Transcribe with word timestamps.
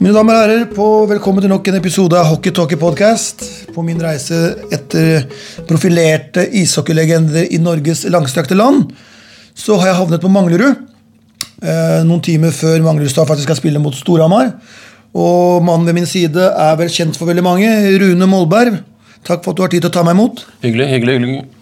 Mine 0.00 0.14
damer 0.16 0.32
og 0.32 0.40
herrer, 0.40 0.62
på 0.72 0.84
velkommen 1.10 1.44
til 1.44 1.50
nok 1.52 1.66
en 1.68 1.74
episode 1.76 2.16
av 2.16 2.30
Hockey 2.30 2.54
Talkie 2.56 2.78
Podcast. 2.80 3.42
På 3.74 3.82
min 3.84 3.98
reise 4.00 4.38
etter 4.72 5.26
profilerte 5.68 6.46
ishockeylegender 6.56 7.50
i 7.52 7.58
Norges 7.60 8.06
langstrakte 8.08 8.56
land, 8.56 8.94
så 9.52 9.76
har 9.76 9.90
jeg 9.90 9.98
havnet 9.98 10.22
på 10.22 10.30
Manglerud. 10.32 10.86
Eh, 11.60 11.98
noen 12.08 12.24
timer 12.24 12.56
før 12.56 12.80
Manglerudstad 12.86 13.28
faktisk 13.28 13.50
skal 13.50 13.58
spille 13.60 13.82
mot 13.84 13.92
Storhamar. 13.92 14.54
Og 15.12 15.60
mannen 15.68 15.84
ved 15.90 15.98
min 15.98 16.08
side 16.08 16.48
er 16.48 16.80
vel 16.80 16.88
kjent 16.88 17.20
for 17.20 17.28
veldig 17.28 17.44
mange. 17.44 17.68
Rune 18.00 18.30
Molberg. 18.32 18.80
Takk 19.26 19.44
for 19.44 19.52
at 19.52 19.58
du 19.58 19.64
har 19.64 19.72
tid 19.72 19.84
til 19.84 19.90
å 19.90 19.94
ta 19.94 20.04
meg 20.06 20.16
imot. 20.16 20.44
Hyggelig, 20.64 20.86
hyggelig. 20.94 21.16
hyggelig. 21.20 21.60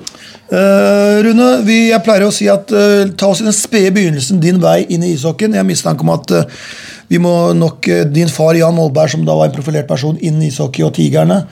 Uh, 0.48 1.20
Rune, 1.26 1.46
vi, 1.66 1.90
jeg 1.90 2.00
pleier 2.06 2.24
å 2.24 2.32
si 2.32 2.46
at 2.48 2.70
uh, 2.72 3.04
ta 3.20 3.28
oss 3.28 3.42
i 3.42 3.44
den 3.44 3.56
spede 3.56 3.90
begynnelsen 3.92 4.38
din 4.40 4.60
vei 4.62 4.80
inn 4.88 5.04
i 5.04 5.10
ishockeyen. 5.12 5.52
Jeg 5.52 5.60
har 5.60 5.68
mistanke 5.68 6.06
om 6.06 6.12
at 6.14 6.32
uh, 6.32 6.68
vi 7.12 7.20
må 7.20 7.52
nok 7.56 7.88
Din 8.12 8.32
far 8.32 8.56
Jan 8.56 8.76
Molberg, 8.76 9.12
som 9.12 9.26
da 9.28 9.36
var 9.36 9.48
en 9.48 9.56
profilert 9.56 9.88
person 9.88 10.16
innen 10.20 10.46
ishockey 10.48 10.84
og 10.86 10.94
Tigerne, 10.96 11.42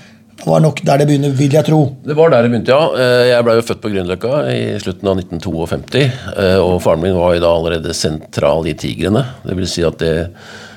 var 0.45 0.61
nok 0.61 0.83
der 0.85 1.01
det 1.01 1.07
begynner, 1.09 1.33
vil 1.39 1.55
jeg 1.57 1.65
tro. 1.67 1.81
Det 2.05 2.15
var 2.19 2.31
der 2.31 2.45
det 2.45 2.51
begynte, 2.53 2.75
ja. 2.75 2.91
Eh, 2.93 3.25
Jeg 3.33 3.45
ble 3.47 3.55
jo 3.57 3.65
født 3.67 3.81
på 3.83 3.91
Grünerløkka 3.95 4.43
i 4.53 4.61
slutten 4.83 5.09
av 5.09 5.17
1952. 5.23 6.05
eh, 6.37 6.59
Og 6.61 6.77
faren 6.85 7.03
min 7.03 7.17
var 7.17 7.35
jo 7.35 7.41
da 7.47 7.55
allerede 7.57 7.95
sentral 7.97 8.67
i 8.69 8.75
Tigrene. 8.75 9.25
Det 9.47 9.57
vil 9.57 9.67
si 9.71 9.83
at 9.87 9.99
det 9.99 10.15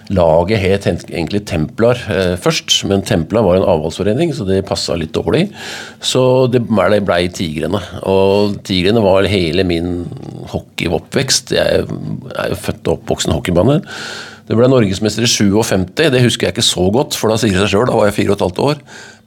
laget 0.09 0.57
het 0.57 0.87
egentlig 1.11 1.43
Templar 1.45 1.99
eh, 2.09 2.33
først, 2.41 2.85
men 2.89 3.03
Templar 3.05 3.43
var 3.45 3.59
en 3.59 3.67
avholdsforening, 3.69 4.31
så 4.33 4.47
det 4.47 4.63
passa 4.65 4.95
litt 4.97 5.13
dårlig. 5.13 5.51
Så 6.01 6.47
det 6.49 6.63
ble, 6.65 6.97
ble 7.05 7.19
Tigrene. 7.29 7.81
Og 8.09 8.57
Tigrene 8.65 9.03
var 9.05 9.27
hele 9.29 9.67
min 9.69 10.07
hockeyoppvekst. 10.49 11.53
Jeg 11.53 11.85
er 11.85 12.49
jo 12.49 12.57
født 12.57 12.87
og 12.87 12.95
oppvoksen 12.97 13.35
hockeybane. 13.35 13.81
Det 14.49 14.57
ble 14.57 14.65
norgesmester 14.65 15.21
i 15.21 15.29
57, 15.29 16.07
det 16.09 16.23
husker 16.23 16.47
jeg 16.47 16.55
ikke 16.55 16.65
så 16.65 16.87
godt, 16.89 17.13
for 17.13 17.29
da 17.29 17.35
sier 17.37 17.53
det 17.53 17.67
seg 17.67 17.75
sjøl, 17.75 17.83
da 17.85 17.99
var 17.99 18.07
jeg 18.09 18.15
4 18.15 18.37
15 18.39 18.63
år. 18.65 18.79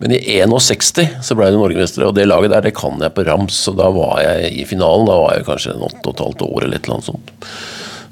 Men 0.03 0.17
i 0.17 0.19
61 0.42 1.23
så 1.23 1.37
ble 1.39 1.47
det 1.47 1.61
norgesmester, 1.61 2.09
og 2.09 2.17
det 2.17 2.27
laget 2.27 2.51
der 2.51 2.67
det 2.67 2.75
kan 2.75 2.98
jeg 2.98 3.14
på 3.14 3.23
rams. 3.29 3.61
Så 3.69 3.77
da 3.79 3.87
var 3.95 4.19
jeg 4.25 4.51
i 4.59 4.67
finalen, 4.67 5.06
da 5.06 5.20
var 5.23 5.37
jeg 5.37 5.47
kanskje 5.47 5.77
8 5.79 6.11
15 6.11 6.42
år 6.48 6.67
eller 6.67 6.75
et 6.75 6.89
eller 6.89 6.98
annet 6.98 7.11
sånt. 7.12 7.33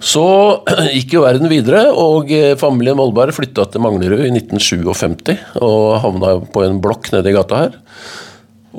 Så 0.01 0.25
gikk 0.95 1.19
jo 1.19 1.27
verden 1.27 1.51
videre, 1.51 1.85
og 1.91 2.31
eh, 2.31 2.55
familien 2.61 2.99
Molberg 3.01 3.35
flytta 3.37 3.67
til 3.67 3.83
Manglerud 3.83 4.23
i 4.23 4.31
1957 4.31 5.35
og 5.61 5.99
havna 6.07 6.39
på 6.47 6.63
en 6.65 6.79
blokk 6.85 7.11
nede 7.17 7.33
i 7.33 7.37
gata 7.37 7.65
her. 7.67 7.79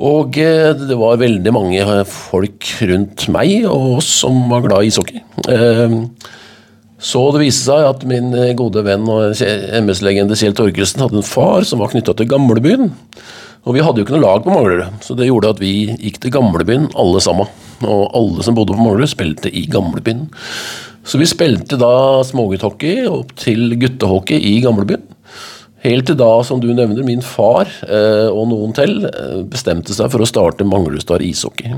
Og 0.00 0.40
eh, 0.40 0.72
det 0.72 0.96
var 0.96 1.20
veldig 1.20 1.52
mange 1.52 1.84
eh, 1.84 2.06
folk 2.08 2.78
rundt 2.88 3.28
meg 3.36 3.68
og 3.68 3.98
oss 4.00 4.08
som 4.24 4.40
var 4.48 4.64
glad 4.64 4.88
i 4.88 4.88
ishockey. 4.88 5.20
Så 7.02 7.22
det 7.34 7.42
viste 7.42 7.66
seg 7.66 7.88
at 7.88 8.04
min 8.06 8.30
eh, 8.38 8.54
gode 8.58 8.84
venn 8.86 9.08
og 9.10 9.34
MS-legende 9.82 10.38
Kjell 10.38 10.54
Torkelsen 10.58 11.02
hadde 11.02 11.18
en 11.18 11.26
far 11.26 11.66
som 11.66 11.82
var 11.82 11.90
knytta 11.90 12.14
til 12.18 12.30
Gamlebyen. 12.30 12.92
Og 13.66 13.76
vi 13.76 13.82
hadde 13.82 14.00
jo 14.00 14.06
ikke 14.06 14.16
noe 14.16 14.24
lag 14.24 14.42
på 14.44 14.50
Manglerud, 14.50 15.02
så 15.02 15.14
det 15.18 15.28
gjorde 15.28 15.52
at 15.54 15.60
vi 15.62 15.74
gikk 15.94 16.18
til 16.22 16.32
Gamlebyen 16.34 16.88
alle 16.98 17.22
sammen. 17.22 17.50
Og 17.82 18.04
alle 18.14 18.46
som 18.46 18.56
bodde 18.58 18.74
på 18.74 18.82
Manglerud, 18.82 19.10
spilte 19.10 19.50
i 19.50 19.64
Gamlebyen. 19.70 20.28
Så 21.06 21.18
vi 21.18 21.26
spilte 21.26 21.78
da 21.78 22.22
smågutthockey 22.26 23.08
opp 23.10 23.34
til 23.38 23.74
guttehockey 23.78 24.38
i 24.38 24.56
Gamlebyen. 24.62 25.02
Helt 25.82 26.06
til 26.06 26.18
da, 26.18 26.30
som 26.46 26.60
du 26.62 26.68
nevner, 26.70 27.02
min 27.06 27.24
far 27.26 27.66
eh, 27.88 28.28
og 28.30 28.46
noen 28.52 28.74
til 28.76 29.00
eh, 29.08 29.40
bestemte 29.50 29.94
seg 29.96 30.12
for 30.12 30.22
å 30.22 30.28
starte 30.30 30.66
Manglerudstar 30.66 31.24
ishockey. 31.26 31.74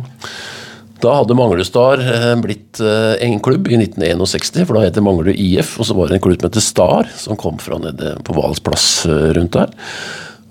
Da 1.05 1.19
hadde 1.19 1.37
Manglerudstad 1.37 2.01
Star 2.01 2.37
blitt 2.41 2.81
eh, 2.81 3.15
en 3.27 3.41
klubb 3.45 3.69
i 3.69 3.77
1961, 3.77 4.63
for 4.65 4.79
da 4.79 4.87
het 4.87 4.97
det 4.97 5.05
Manglerud 5.05 5.37
IF. 5.37 5.75
Og 5.77 5.89
så 5.89 5.97
var 5.97 6.09
det 6.09 6.17
en 6.17 6.25
klubb 6.25 6.41
som 6.41 6.49
het 6.49 6.61
Star, 6.65 7.11
som 7.21 7.41
kom 7.41 7.59
fra 7.61 7.77
nede 7.83 8.15
på 8.25 8.37
Vals 8.37 8.63
plass 8.65 8.87
eh, 9.05 9.35
rundt 9.37 9.53
der. 9.57 9.75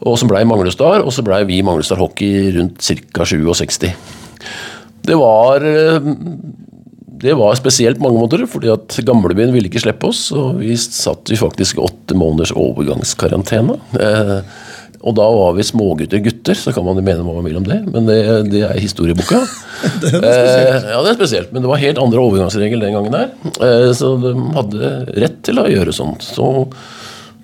Og 0.03 0.19
som 0.19 0.29
blei 0.29 0.43
Manglerudstad, 0.45 1.01
og 1.01 1.15
så 1.15 1.25
blei 1.25 1.41
vi 1.49 1.63
Manglerudstad 1.65 2.01
Hockey 2.01 2.51
rundt 2.57 2.83
ca. 2.85 3.25
67. 3.25 3.89
Det 5.03 5.17
var 5.17 5.65
eh, 5.65 6.11
det 7.23 7.37
var 7.39 7.55
spesielt 7.55 8.01
mange 8.03 8.19
måter, 8.19 8.43
fordi 8.49 8.67
at 8.73 8.97
gamlebyen 9.07 9.53
ville 9.55 9.69
ikke 9.71 9.81
slippe 9.85 10.09
oss. 10.11 10.25
Og 10.35 10.59
vi 10.59 10.75
satt 10.77 11.31
i 11.31 11.39
faktisk 11.39 11.79
åtte 11.81 12.17
måneders 12.19 12.51
overgangskarantene. 12.59 13.79
Eh, 13.95 14.37
og 15.03 15.15
da 15.17 15.25
var 15.27 15.55
vi 15.57 15.65
smågutter 15.67 16.21
gutter, 16.23 16.55
så 16.55 16.71
kan 16.71 16.85
man 16.85 16.95
jo 16.95 17.03
mene 17.03 17.25
hva 17.25 17.35
man 17.35 17.43
vil 17.43 17.57
om 17.59 17.65
det, 17.67 17.81
men 17.91 18.05
det, 18.07 18.19
det 18.53 18.61
er 18.69 18.79
historieboka. 18.79 19.41
Det 19.99 20.13
er 20.15 20.23
Eh, 20.23 20.85
ja, 20.93 20.99
det 21.03 21.09
er 21.11 21.17
spesielt, 21.17 21.49
men 21.51 21.63
det 21.63 21.67
var 21.67 21.81
helt 21.81 21.99
andre 21.99 22.21
overgangsregler 22.23 22.85
den 22.85 22.95
gangen 22.95 23.15
der. 23.15 23.33
Eh, 23.51 23.89
så 23.97 24.13
de 24.21 24.31
hadde 24.55 24.91
rett 25.19 25.41
til 25.43 25.59
å 25.59 25.67
gjøre 25.67 25.95
sånt. 25.95 26.23
Så, 26.23 26.47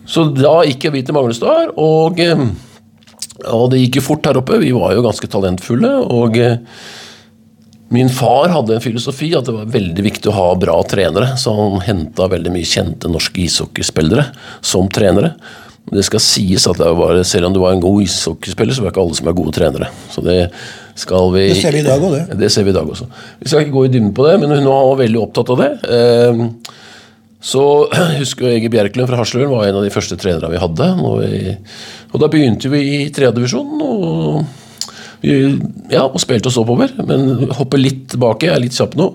så 0.07 0.23
da 0.31 0.61
gikk 0.67 0.87
vi 0.93 1.03
til 1.03 1.17
Manglerudstad, 1.17 1.73
og, 1.75 2.21
eh, 2.23 2.45
og 3.49 3.67
det 3.73 3.83
gikk 3.83 3.99
jo 3.99 4.05
fort 4.07 4.29
her 4.29 4.39
oppe. 4.39 4.61
Vi 4.63 4.71
var 4.75 4.95
jo 4.95 5.03
ganske 5.03 5.29
talentfulle. 5.31 5.91
og 6.15 6.39
eh, 6.39 6.61
Min 7.91 8.11
far 8.13 8.53
hadde 8.55 8.77
en 8.77 8.83
filosofi 8.87 9.33
at 9.35 9.49
det 9.49 9.57
var 9.57 9.71
veldig 9.75 10.05
viktig 10.05 10.31
å 10.31 10.37
ha 10.37 10.49
bra 10.61 10.79
trenere, 10.87 11.33
så 11.41 11.55
han 11.57 11.81
henta 11.87 12.29
veldig 12.31 12.55
mye 12.55 12.71
kjente 12.71 13.11
norske 13.11 13.43
ishockeyspillere 13.49 14.29
som 14.61 14.87
trenere. 14.93 15.35
Det 15.89 16.03
skal 16.05 16.21
sies 16.21 16.67
at 16.69 16.77
det 16.77 16.89
var, 16.99 17.17
selv 17.25 17.49
om 17.49 17.55
du 17.55 17.61
var 17.63 17.73
en 17.73 17.81
god 17.83 18.03
ishockeyspiller, 18.03 18.75
så 18.75 18.83
var 18.85 18.93
ikke 18.93 19.01
alle 19.01 19.17
som 19.17 19.29
er 19.31 19.37
gode 19.37 19.55
trenere. 19.55 19.89
Så 20.13 20.21
det 20.25 20.39
skal 20.99 21.31
vi 21.33 21.47
Det 21.53 21.61
ser 21.61 21.73
vi 21.73 21.81
i 21.81 21.87
dag 21.87 22.03
også, 22.03 22.19
det. 22.29 22.39
Det 22.43 22.51
ser 22.53 22.67
vi 22.67 22.73
i 22.73 22.77
dag 22.77 22.91
også. 22.93 23.07
Vi 23.39 23.49
skal 23.49 23.65
ikke 23.65 23.77
gå 23.77 23.85
i 23.87 23.93
dybden 23.95 24.13
på 24.13 24.27
det, 24.27 24.35
men 24.41 24.53
hun 24.53 24.69
var 24.69 24.99
veldig 24.99 25.23
opptatt 25.23 25.53
av 25.55 25.63
det. 25.63 25.71
Eh, 25.89 26.45
Så 27.39 27.61
husker 28.19 28.49
jeg 28.49 28.59
Ege 28.59 28.71
Bjerklund 28.73 29.09
fra 29.09 29.19
Hasløren 29.21 29.51
var 29.53 29.67
en 29.69 29.79
av 29.79 29.85
de 29.85 29.93
første 29.93 30.17
trenerne 30.19 30.51
vi 30.51 30.59
hadde. 30.59 30.89
Vi, 31.23 31.53
og 32.11 32.23
da 32.23 32.31
begynte 32.31 32.71
vi 32.71 32.81
i 32.97 32.97
tredjedivisjon 33.15 33.85
og, 33.85 34.41
ja, 35.21 36.05
og 36.05 36.19
spilte 36.21 36.47
oss 36.51 36.57
oppover. 36.61 36.93
Men 37.05 37.49
hopper 37.57 37.81
litt 37.81 38.05
tilbake, 38.13 38.49
er 38.51 38.61
litt 38.63 38.77
kjapp 38.77 38.95
nå. 38.99 39.11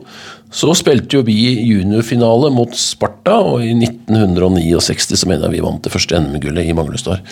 Så 0.55 0.71
spilte 0.79 1.19
jo 1.19 1.25
vi 1.27 1.35
juniorfinale 1.67 2.51
mot 2.55 2.75
Sparta, 2.79 3.41
og 3.43 3.65
i 3.65 3.73
1969 3.75 5.19
så 5.19 5.31
mener 5.31 5.49
jeg 5.49 5.57
vi 5.57 5.65
vant 5.65 5.83
det 5.83 5.91
første 5.91 6.21
NM-gullet 6.21 6.69
i 6.71 6.77
Manglestad. 6.77 7.25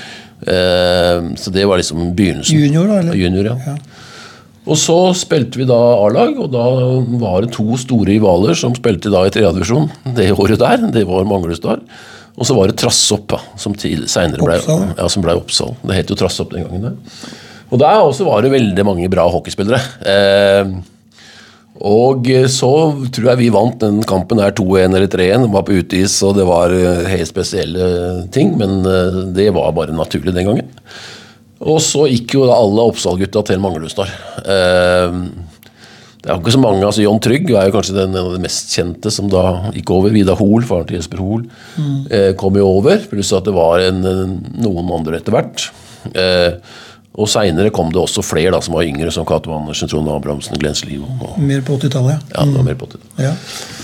Eh, 0.43 1.29
så 1.39 1.53
det 1.55 1.69
var 1.71 1.79
liksom 1.79 2.09
begynnelsen. 2.19 2.59
Junior, 2.59 2.89
da? 2.91 3.03
eller? 3.03 3.19
Junior, 3.19 3.53
ja. 3.53 3.77
Og 4.63 4.79
så 4.79 4.97
spilte 5.19 5.59
vi 5.59 5.67
da 5.67 5.77
A-lag, 5.99 6.37
og 6.39 6.51
da 6.55 6.65
var 7.23 7.43
det 7.43 7.53
to 7.55 7.77
store 7.79 8.09
rivaler 8.11 8.59
som 8.59 8.75
spilte 8.79 9.11
da 9.11 9.25
i 9.27 9.33
tredjedivisjon 9.35 9.89
det 10.17 10.31
året 10.35 10.63
der. 10.63 10.85
Det 10.95 11.05
var 11.09 11.27
Manglestad. 11.29 11.83
Og 12.33 12.49
så 12.49 12.55
var 12.57 12.71
det 12.71 12.79
Trassopp, 12.81 13.27
da, 13.29 13.39
som 13.61 13.75
seinere 13.77 14.09
senere 14.09 14.43
ble, 14.43 14.59
Oppsal. 14.63 14.85
ja, 14.97 15.09
ble 15.27 15.35
Oppsal. 15.37 15.75
Det 15.83 15.99
het 15.99 16.11
jo 16.11 16.17
Trassopp 16.19 16.55
den 16.55 16.65
gangen. 16.65 16.87
der. 16.89 17.35
Og 17.73 17.81
der 17.81 18.03
også 18.05 18.27
var 18.29 18.45
det 18.45 18.53
veldig 18.53 18.85
mange 18.85 19.09
bra 19.13 19.25
hockeyspillere. 19.33 19.81
Eh, 20.05 20.73
og 21.83 22.29
så 22.53 22.71
tror 23.11 23.31
jeg 23.31 23.41
vi 23.41 23.49
vant 23.55 23.81
den 23.81 24.03
kampen 24.07 24.43
her 24.43 24.53
2-1 24.55 24.93
eller 24.93 25.09
3-1. 25.11 25.49
Var 25.55 25.65
på 25.67 25.79
uteis, 25.81 26.19
og 26.27 26.37
det 26.37 26.45
var 26.47 26.75
eh, 26.77 27.09
helt 27.09 27.31
spesielle 27.31 27.89
ting, 28.35 28.53
men 28.61 28.85
eh, 28.87 29.23
det 29.35 29.49
var 29.57 29.73
bare 29.75 29.97
naturlig 29.97 30.37
den 30.37 30.51
gangen. 30.51 30.69
Og 31.63 31.81
så 31.83 32.05
gikk 32.11 32.37
jo 32.37 32.45
da 32.47 32.59
alle 32.59 32.85
Oppsal-gutta 32.91 33.45
til 33.49 33.63
Manglerudstad. 33.63 34.13
Eh, 34.45 35.17
det 36.23 36.31
er 36.31 36.37
jo 36.37 36.43
ikke 36.45 36.55
så 36.55 36.63
mange, 36.63 36.85
altså 36.87 37.03
John 37.03 37.19
Trygg 37.19 37.49
er 37.51 37.67
jo 37.67 37.75
kanskje 37.75 37.97
den 37.97 38.13
en 38.15 38.29
av 38.29 38.35
de 38.37 38.45
mest 38.45 38.71
kjente 38.71 39.11
som 39.11 39.27
da 39.31 39.73
gikk 39.75 39.91
over. 39.91 40.13
Vidar 40.15 40.39
Hoel, 40.39 40.63
faren 40.69 40.87
til 40.87 41.01
Jesper 41.01 41.19
Hoel, 41.19 41.49
eh, 42.15 42.31
kom 42.39 42.55
jo 42.61 42.69
over. 42.77 43.03
Pluss 43.11 43.33
at 43.35 43.49
det 43.49 43.57
var 43.57 43.83
en, 43.83 44.05
en, 44.07 44.37
noen 44.63 44.93
andre 45.01 45.19
etter 45.19 45.35
hvert. 45.35 45.67
Eh, 46.15 46.61
og 47.13 47.29
seinere 47.29 47.69
kom 47.75 47.91
det 47.93 48.01
også 48.01 48.23
flere 48.25 48.55
da, 48.55 48.59
som 48.65 48.73
var 48.79 48.87
yngre, 48.89 49.11
som 49.13 49.27
Cato 49.29 49.53
Andersen, 49.53 49.91
Trond 49.91 50.09
Abrahamsen, 50.09 50.57
Glenn 50.61 50.79
Liv. 50.89 51.03
Og, 51.05 51.35
Mer 51.45 51.61
på 51.67 51.77
80-tallet, 51.77 52.15
ja, 52.15 52.39
ja. 52.39 52.47
det 52.49 52.57
var 52.57 52.65
mer 52.71 52.79
på 52.81 52.89
80 52.89 53.03
ja. 53.21 53.33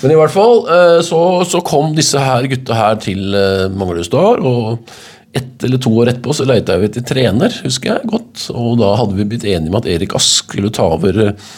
Men 0.01 0.15
i 0.15 0.17
hvert 0.17 0.33
fall 0.33 0.63
eh, 0.73 1.01
så, 1.05 1.21
så 1.49 1.61
kom 1.67 1.93
disse 1.97 2.23
her 2.23 2.49
gutta 2.49 2.79
her 2.79 2.97
til 3.05 3.37
eh, 3.37 3.67
Manglerudstad. 3.69 4.41
Og 4.41 5.37
ett 5.37 5.67
eller 5.67 5.83
to 5.85 5.93
år 6.01 6.15
etterpå 6.15 6.33
så 6.33 6.47
leita 6.49 6.79
vi 6.81 6.89
etter 6.89 7.05
trener, 7.05 7.53
husker 7.67 7.93
jeg 7.93 8.09
godt. 8.15 8.47
Og 8.55 8.81
da 8.81 8.95
hadde 9.03 9.19
vi 9.19 9.29
blitt 9.29 9.45
enige 9.45 9.75
med 9.75 9.83
at 9.83 9.91
Erik 9.93 10.17
Ask 10.17 10.47
skulle 10.47 10.73
ta 10.73 10.89
over 10.97 11.21
eh, 11.27 11.53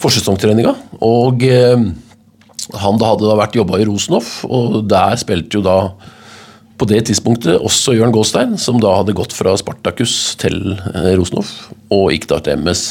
forsesongtreninga. 0.00 0.76
Og 1.02 1.42
han 2.78 3.02
da 3.02 3.10
hadde 3.10 3.26
da 3.26 3.34
vært 3.40 3.58
jobba 3.58 3.82
i 3.82 3.88
Rosenhoff, 3.88 4.44
og 4.46 4.84
der 4.86 5.18
spilte 5.18 5.58
jo 5.58 5.66
da 5.66 5.78
på 6.80 6.88
det 6.88 7.02
tidspunktet 7.10 7.60
også 7.60 7.94
Jørn 7.98 8.14
Gåstein, 8.14 8.56
som 8.60 8.80
da 8.80 8.94
hadde 8.96 9.16
gått 9.16 9.34
fra 9.36 9.52
Spartakus 9.60 10.34
til 10.40 10.72
eh, 10.72 11.12
Rosenhoff, 11.18 11.68
og 11.92 12.08
gikk 12.14 12.30
da 12.30 12.40
til 12.44 12.62
MS. 12.62 12.84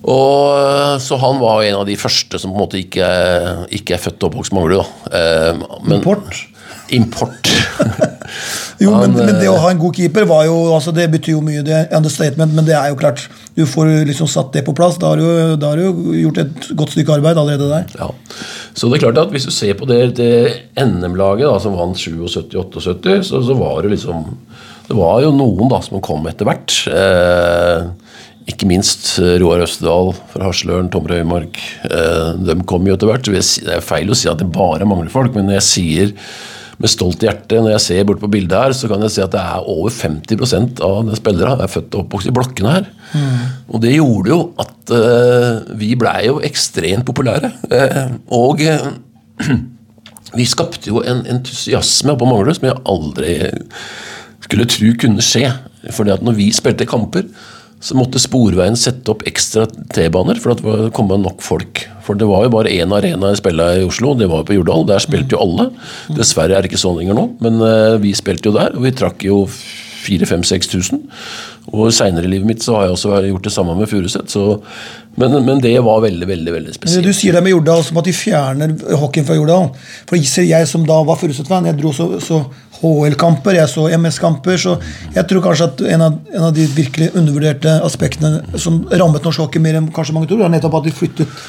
Og, 0.00 0.54
eh, 0.54 0.94
så 1.02 1.18
han 1.20 1.40
var 1.42 1.64
en 1.66 1.80
av 1.82 1.88
de 1.88 1.98
første 2.00 2.38
som 2.40 2.52
på 2.52 2.58
en 2.58 2.64
måte 2.64 2.80
ikke, 2.80 3.10
ikke 3.80 3.96
er 3.96 4.04
født 4.04 4.22
og 4.22 4.30
oppvokst 4.30 4.54
på 4.54 4.60
Manglerud. 4.60 4.94
Eh, 5.10 5.64
Import? 5.96 6.44
Import. 6.96 7.50
Jo, 8.80 8.94
men, 8.96 9.12
men 9.12 9.34
det 9.36 9.44
eh, 9.44 9.52
å 9.52 9.58
ha 9.60 9.70
en 9.74 9.80
god 9.80 9.96
keeper 9.98 10.24
var 10.28 10.46
jo, 10.46 10.54
altså 10.72 10.92
det 10.96 11.04
betyr 11.12 11.34
jo 11.34 11.42
mye. 11.44 11.60
det 11.66 11.74
er 11.76 11.90
understatement, 11.96 12.54
Men 12.56 12.64
det 12.64 12.76
er 12.78 12.88
jo 12.88 12.96
klart, 13.00 13.26
du 13.56 13.66
får 13.68 13.90
liksom 14.08 14.28
satt 14.30 14.54
det 14.54 14.62
på 14.64 14.74
plass. 14.76 14.96
Da 15.00 15.12
har 15.12 15.20
du, 15.20 15.56
da 15.60 15.72
har 15.72 15.80
du 15.80 16.14
gjort 16.16 16.40
et 16.40 16.70
godt 16.78 16.94
stykke 16.94 17.18
arbeid 17.18 17.40
allerede 17.40 17.68
der. 17.68 17.90
Ja. 18.00 18.08
Så 18.72 18.88
det 18.88 19.00
er 19.00 19.04
klart 19.08 19.20
at 19.20 19.34
hvis 19.34 19.48
du 19.48 19.52
ser 19.52 19.76
på 19.76 19.88
det, 19.90 20.00
det 20.16 20.30
NM-laget 20.80 21.60
som 21.60 21.76
vant 21.76 21.98
77-78, 21.98 23.18
så, 23.28 23.42
så 23.44 23.56
var 23.58 23.82
det 23.84 23.96
liksom 23.96 24.24
Det 24.88 24.96
var 24.98 25.20
jo 25.22 25.34
noen 25.34 25.68
da 25.70 25.82
som 25.84 26.00
kom 26.02 26.24
etter 26.30 26.48
hvert. 26.48 26.78
Eh, 26.88 27.90
ikke 28.50 28.70
minst 28.70 29.12
eh, 29.20 29.36
Roar 29.42 29.66
Østedal 29.66 30.14
fra 30.32 30.48
Hasløren, 30.48 30.88
Tom 30.90 31.04
Røymark. 31.10 31.60
Eh, 31.84 32.30
de 32.48 32.56
kom 32.66 32.88
jo 32.88 32.96
etter 32.96 33.12
hvert. 33.12 33.28
Det 33.28 33.76
er 33.76 33.84
feil 33.84 34.10
å 34.10 34.16
si 34.16 34.30
at 34.30 34.40
det 34.40 34.48
bare 34.56 34.88
mangler 34.88 35.12
folk, 35.12 35.36
men 35.36 35.50
når 35.50 35.60
jeg 35.60 35.68
sier 35.68 36.16
med 36.80 36.88
stolt 36.88 37.20
hjerte, 37.24 37.58
når 37.60 37.74
jeg 37.74 37.84
ser 37.84 38.06
bort 38.08 38.22
på 38.22 38.30
bildet 38.32 38.56
her, 38.56 38.74
så 38.76 38.88
kan 38.88 39.02
jeg 39.04 39.12
si 39.12 39.20
at 39.20 39.34
det 39.34 39.40
er 39.40 39.66
over 39.68 39.92
50% 39.92 40.80
av 40.86 41.02
de 41.10 41.18
spillere 41.18 41.58
er 41.60 41.68
født 41.68 41.96
og 41.96 42.06
oppvokst 42.06 42.30
i 42.30 42.34
blokkene 42.36 42.72
her. 42.72 42.88
Og 43.68 43.82
det 43.84 43.92
gjorde 43.98 44.32
jo 44.32 44.38
at 44.62 44.94
uh, 44.94 45.76
vi 45.76 45.92
blei 46.00 46.30
jo 46.30 46.38
ekstremt 46.46 47.04
populære. 47.08 47.52
Uh, 47.68 48.16
og 48.32 48.64
uh, 48.64 48.88
vi 50.38 50.48
skapte 50.48 50.88
jo 50.88 51.04
en 51.04 51.20
entusiasme 51.28 52.16
på 52.16 52.28
Manglerud 52.28 52.56
som 52.56 52.70
jeg 52.70 52.80
aldri 52.94 53.36
skulle 54.46 54.68
tro 54.70 54.94
kunne 55.04 55.24
skje. 55.24 55.50
Fordi 55.92 56.14
at 56.16 56.24
når 56.24 56.38
vi 56.38 56.48
spilte 56.54 56.88
kamper, 56.88 57.28
så 57.80 57.96
måtte 57.96 58.20
Sporveien 58.20 58.76
sette 58.76 59.08
opp 59.12 59.24
ekstra 59.28 59.64
T-baner 59.94 60.40
for 60.40 60.52
at 60.52 60.60
det 60.64 60.90
kom 60.96 61.08
nok 61.08 61.40
folk. 61.44 61.86
For 62.04 62.18
det 62.18 62.28
var 62.28 62.44
jo 62.44 62.52
bare 62.52 62.72
én 62.74 62.92
arena 62.92 63.32
jeg 63.32 63.40
spilte 63.40 63.68
i 63.80 63.86
Oslo, 63.86 64.12
det 64.18 64.28
var 64.28 64.42
jo 64.42 64.48
på 64.50 64.56
Jordal. 64.58 64.84
Der 64.90 65.00
spilte 65.02 65.36
jo 65.36 65.40
alle. 65.46 65.70
Dessverre 66.12 66.56
er 66.56 66.64
det 66.64 66.72
ikke 66.72 66.82
sånn 66.82 66.98
lenger 67.00 67.16
nå, 67.16 67.26
men 67.40 67.60
eh, 67.64 67.96
vi 68.02 68.12
spilte 68.16 68.50
jo 68.50 68.56
der, 68.58 68.76
og 68.76 68.84
vi 68.84 68.92
trakk 68.96 69.24
jo 69.24 69.46
4000-5000. 70.04 71.00
Og 71.70 71.92
seinere 71.94 72.26
i 72.26 72.32
livet 72.32 72.48
mitt 72.48 72.64
så 72.64 72.78
har 72.78 72.88
jeg 72.88 72.96
også 72.96 73.20
gjort 73.28 73.46
det 73.46 73.52
samme 73.54 73.76
med 73.78 73.88
Furuset. 73.90 74.32
Men, 75.20 75.36
men 75.44 75.60
det 75.62 75.74
var 75.84 76.00
veldig, 76.02 76.26
veldig 76.26 76.54
veldig 76.54 76.74
spesielt. 76.74 77.06
Du 77.06 77.14
sier 77.14 77.36
det 77.36 77.42
med 77.44 77.52
Jordal 77.52 77.84
som 77.86 78.00
at 78.00 78.08
de 78.08 78.14
fjerner 78.16 78.74
hockeyen 78.98 79.26
fra 79.28 79.36
Jordal. 79.36 79.70
For 80.08 80.26
ser 80.26 80.48
jeg 80.48 80.68
som 80.70 80.86
da 80.88 81.00
var 81.06 81.20
Furuset-fan, 81.20 81.68
jeg 81.68 81.78
dro 81.78 81.92
så, 81.94 82.08
så 82.24 82.40
HL-kamper, 82.80 83.58
jeg 83.58 83.68
så 83.70 83.86
MS-kamper, 83.98 84.60
så 84.60 84.76
jeg 85.14 85.26
tror 85.28 85.44
kanskje 85.44 85.68
at 85.68 85.82
en 85.94 86.06
av, 86.06 86.20
en 86.32 86.46
av 86.48 86.54
de 86.56 86.66
virkelig 86.74 87.10
undervurderte 87.12 87.76
aspektene 87.84 88.58
som 88.58 88.82
rammet 88.90 89.26
norsk 89.26 89.44
hockey 89.44 89.62
mer 89.62 89.78
enn 89.78 89.90
kanskje 89.94 90.16
mange 90.16 90.30
tror, 90.30 90.46
er 90.46 90.54
nettopp 90.54 90.80
at 90.80 90.88
de 90.88 90.94
flyttet 90.96 91.42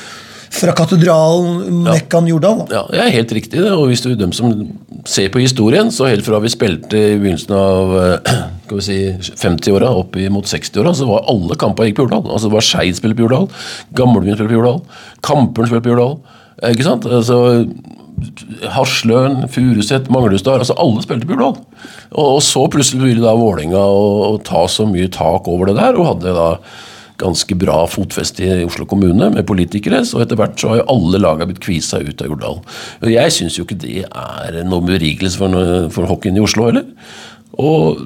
fra 0.62 0.74
katedralen 0.78 1.84
Mekkan 1.88 2.28
Jordal. 2.30 2.64
Da. 2.70 2.76
Ja, 2.76 2.84
det 2.92 3.02
er 3.04 3.16
helt 3.16 3.34
riktig. 3.36 3.62
det, 3.64 3.72
og 3.74 3.88
hvis 3.90 4.04
du 4.06 4.14
dem 4.16 4.34
som 4.36 4.52
ser 5.10 5.32
på 5.34 5.42
historien, 5.42 5.90
så 5.94 6.10
helt 6.10 6.26
fra 6.26 6.42
vi 6.44 6.52
spilte 6.54 6.98
i 6.98 7.16
begynnelsen 7.20 7.56
av 7.58 7.96
eh, 7.98 8.36
si, 8.86 9.00
50-åra 9.42 9.90
opp 10.02 10.20
mot 10.34 10.46
60-åra, 10.48 10.94
så 10.98 11.08
var 11.10 11.26
alle 11.32 11.58
kamper 11.60 11.90
gikk 11.90 12.02
på 12.02 12.06
Jordal. 12.06 12.28
Altså 12.30 12.50
Det 12.50 12.58
var 12.58 12.68
Skeid 12.68 13.00
spilte 13.00 13.18
på 13.18 13.26
Jordal, 13.26 13.50
Gamlebyen 13.98 14.38
spilte 14.38 14.54
på 14.54 14.60
Jordal, 14.60 14.84
Kamperen 15.26 15.72
spilte 15.72 15.88
på 15.88 15.96
Jordal. 15.96 16.16
Ikke 16.70 16.86
sant? 16.86 17.08
Altså 17.10 17.66
Hasløen, 18.76 19.48
Furuset, 19.50 20.10
Manglestad 20.14 20.62
altså 20.62 20.76
Alle 20.78 21.02
spilte 21.02 21.26
på 21.26 21.34
Jordal. 21.34 21.58
Og, 22.12 22.26
og 22.38 22.42
så 22.46 22.68
plutselig 22.70 23.02
ville 23.08 23.26
da 23.26 23.34
Vålerenga 23.38 23.82
ta 24.46 24.68
så 24.70 24.86
mye 24.90 25.10
tak 25.12 25.50
over 25.50 25.72
det 25.72 25.80
der, 25.80 25.98
og 25.98 26.14
hadde 26.14 26.38
da 26.38 26.50
ganske 27.22 27.58
bra 27.60 27.84
fotfeste 27.90 28.46
i 28.46 28.66
Oslo 28.66 28.88
kommune 28.90 29.30
med 29.34 29.48
politikere, 29.48 30.02
så 30.08 30.24
etter 30.24 30.40
hvert 30.40 30.58
så 30.60 30.72
har 30.72 30.82
jo 30.82 30.90
alle 30.96 31.22
laga 31.22 31.48
blitt 31.50 31.62
kvisa 31.64 32.02
ut 32.02 32.24
av 32.24 32.32
Jordal. 32.32 32.62
Og 33.02 33.14
jeg 33.14 33.36
syns 33.36 33.60
jo 33.60 33.68
ikke 33.68 33.80
det 33.84 34.02
er 34.08 34.62
noe 34.68 34.86
berigelse 34.86 35.40
for, 35.40 35.62
for 35.94 36.10
hockeyen 36.10 36.40
i 36.40 36.44
Oslo 36.44 36.68
heller. 36.70 36.90
Og 37.62 38.02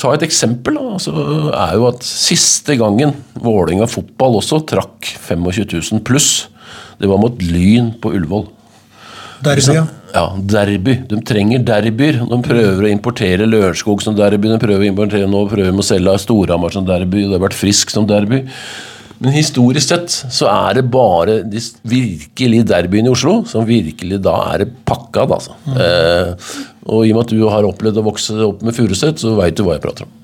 ta 0.00 0.14
et 0.14 0.24
eksempel, 0.24 0.78
da, 0.78 0.94
altså, 0.96 1.14
er 1.50 1.74
jo 1.76 1.88
at 1.90 2.06
siste 2.06 2.76
gangen 2.80 3.12
Vålinga 3.40 3.88
fotball 3.90 4.38
også 4.40 4.62
trakk 4.68 5.10
25 5.18 5.66
000 5.76 6.06
pluss, 6.06 6.48
det 7.00 7.08
var 7.08 7.20
mot 7.20 7.36
Lyn 7.42 7.94
på 8.00 8.12
Ullevål. 8.16 8.48
Derby, 9.40 9.74
ja. 9.74 9.86
Ja, 10.12 10.24
derby. 10.36 10.96
De 11.08 11.20
trenger 11.24 11.62
derbyer. 11.64 12.20
De 12.28 12.38
prøver 12.44 12.86
å 12.86 12.90
importere 12.90 13.46
Lørenskog 13.48 14.02
som 14.04 14.16
derby. 14.18 14.50
De 14.50 14.58
prøver 14.60 14.84
å 14.84 14.90
importere 14.90 15.28
nå 15.30 15.44
prøver 15.48 15.72
de 15.72 15.82
å 15.82 15.86
selge 15.86 16.16
Storhamar 16.24 16.74
som 16.74 16.86
derby. 16.88 17.24
Det 17.24 17.38
har 17.38 17.44
vært 17.46 17.58
Frisk 17.58 17.94
som 17.94 18.08
derby. 18.10 18.42
Men 19.20 19.34
historisk 19.36 19.84
sett 19.84 20.12
så 20.32 20.48
er 20.48 20.78
det 20.78 20.86
bare 20.92 21.40
de 21.44 21.60
virkelig 21.88 22.62
derbyene 22.70 23.10
i 23.10 23.12
Oslo 23.12 23.42
som 23.48 23.66
virkelig 23.68 24.20
da 24.24 24.36
er 24.54 24.64
det 24.64 24.70
pakka. 24.88 25.26
Altså. 25.26 25.56
altså. 25.68 25.76
Eh, 25.84 26.62
og 26.88 27.04
i 27.04 27.12
og 27.12 27.18
med 27.18 27.26
at 27.26 27.34
du 27.36 27.44
har 27.52 27.68
opplevd 27.68 28.00
å 28.00 28.06
vokse 28.08 28.38
opp 28.46 28.64
med 28.64 28.76
Furuset, 28.76 29.20
så 29.20 29.36
veit 29.36 29.58
du 29.58 29.66
hva 29.66 29.76
jeg 29.76 29.84
prater 29.84 30.08
om. 30.08 30.19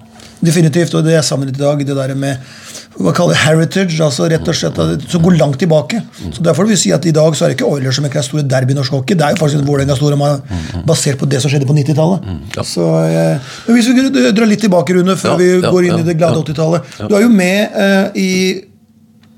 Definitivt, 0.46 0.94
og 0.94 1.04
det 1.06 1.16
jeg 1.16 1.26
savner 1.26 1.52
i 1.52 1.56
dag, 1.56 1.82
det 1.86 1.96
der 1.96 2.14
med 2.18 2.54
hva 2.96 3.12
kaller 3.12 3.36
heritage, 3.36 3.98
altså 4.00 4.24
rett 4.30 4.46
og 4.48 4.56
slett 4.56 4.78
som 5.12 5.24
går 5.24 5.36
langt 5.36 5.58
tilbake. 5.60 6.00
Så 6.32 6.44
Derfor 6.44 6.64
vil 6.64 6.72
vi 6.76 6.78
si 6.80 6.92
at 6.96 7.04
i 7.04 7.12
dag 7.12 7.34
så 7.36 7.44
er 7.44 7.52
det 7.52 7.58
ikke 7.58 7.68
Oilers 7.68 7.98
som 7.98 8.06
er 8.08 8.24
store 8.24 8.44
derby 8.48 8.72
i 8.72 8.78
norsk 8.78 8.94
hockey. 8.96 9.16
Det 9.18 9.26
er 9.26 9.34
jo 9.34 9.40
faktisk 9.42 9.66
Vålerenga 9.68 9.96
store 9.98 10.30
basert 10.88 11.20
på 11.20 11.28
det 11.28 11.42
som 11.42 11.52
skjedde 11.52 11.68
på 11.68 11.76
90-tallet. 11.76 12.30
ja. 12.56 12.64
Så 12.64 12.86
eh, 13.04 13.52
men 13.66 13.76
Hvis 13.76 13.90
vi 13.90 14.30
drar 14.32 14.48
litt 14.48 14.64
tilbake, 14.64 14.96
Rune, 14.96 15.16
før 15.16 15.34
Ja, 15.34 15.36
vi 15.42 15.50
ja, 15.50 15.70
går 15.70 15.90
inn 15.90 15.98
ja, 15.98 16.00
i 16.00 16.08
det 16.08 16.16
glade 16.16 16.40
ja. 16.40 16.46
80-tallet. 16.46 16.96
Du 17.10 17.16
er 17.18 17.26
jo 17.26 17.28
med 17.28 17.76
eh, 17.84 18.20
i 18.22 18.30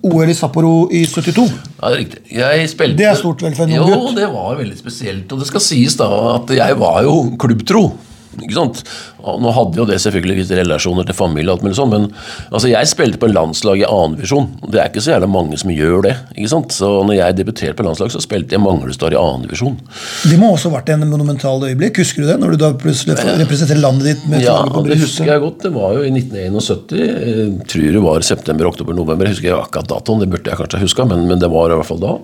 OL 0.07 0.31
i 0.31 0.35
Sapporo 0.39 0.89
i 0.95 1.03
72. 1.11 1.49
Ja, 1.83 1.91
det 1.91 2.05
er 2.39 2.67
spilte, 2.71 2.97
Det 3.01 3.09
er 3.11 3.19
stort 3.19 3.43
vel 3.43 3.57
for 3.59 3.67
en 3.67 3.81
ung 3.81 3.91
Jo, 3.91 4.13
det 4.15 4.29
var 4.31 4.55
veldig 4.61 4.79
spesielt. 4.79 5.33
Og 5.33 5.43
det 5.43 5.49
skal 5.51 5.65
sies 5.65 5.99
da 5.99 6.07
at 6.37 6.55
jeg 6.55 6.79
var 6.79 7.03
jo 7.07 7.17
klubbtro. 7.41 7.89
Ikke 8.37 8.55
sant? 8.55 8.83
Nå 9.19 9.53
hadde 9.57 9.81
jo 9.81 9.87
det 9.89 9.99
selvfølgelig 10.03 10.43
litt 10.43 10.53
relasjoner 10.61 11.07
til 11.09 11.17
familie, 11.17 11.51
og 11.51 11.59
alt 11.59 11.67
mulig 11.67 11.79
sånn, 11.79 11.91
men 11.93 12.07
altså, 12.53 12.69
jeg 12.71 12.91
spilte 12.91 13.21
på 13.21 13.29
en 13.29 13.35
landslag 13.37 13.83
i 13.83 13.87
annendivisjon. 13.89 14.51
Det 14.69 14.83
er 14.83 14.91
ikke 14.93 15.03
så 15.05 15.15
jævla 15.15 15.31
mange 15.33 15.59
som 15.61 15.73
gjør 15.73 16.05
det. 16.07 16.15
ikke 16.37 16.51
sant? 16.53 16.75
Så 16.77 16.91
når 17.09 17.19
jeg 17.19 17.39
debuterte 17.41 17.79
på 17.79 17.87
landslag, 17.87 18.13
så 18.15 18.23
spilte 18.23 18.57
jeg 18.57 18.63
Manglestad 18.65 19.17
i 19.17 19.19
annendivisjon. 19.21 19.79
Det 20.29 20.39
må 20.41 20.53
også 20.55 20.71
ha 20.71 20.79
vært 20.79 20.93
en 20.95 21.07
monumental 21.09 21.65
øyeblikk. 21.71 22.03
Husker 22.03 22.25
du 22.25 22.31
det? 22.31 22.39
Når 22.43 22.55
du 22.55 22.63
da 22.63 22.73
plutselig 22.79 23.17
representerer 23.19 23.83
landet 23.83 24.13
ditt 24.13 24.29
med 24.31 24.45
Ja, 24.45 24.61
det 24.85 25.01
husker 25.03 25.33
jeg 25.33 25.45
godt. 25.45 25.65
Det 25.65 25.75
var 25.75 25.97
jo 25.97 26.05
i 26.07 26.13
1971. 26.13 26.95
Jeg 26.99 27.69
tror 27.73 27.91
det 27.99 28.05
var 28.05 28.29
september, 28.29 28.71
oktober, 28.71 28.97
november. 28.97 29.29
Jeg 29.29 29.39
husker 29.39 29.59
akkurat 29.59 29.91
datoen, 29.91 30.23
det 30.23 30.31
burde 30.33 30.53
jeg 30.53 30.61
kanskje 30.61 30.81
ha 30.81 30.87
huska, 30.87 31.09
men, 31.09 31.27
men 31.31 31.43
det 31.43 31.51
var 31.53 31.73
i 31.73 31.79
hvert 31.79 31.89
fall 31.89 32.03
da. 32.03 32.17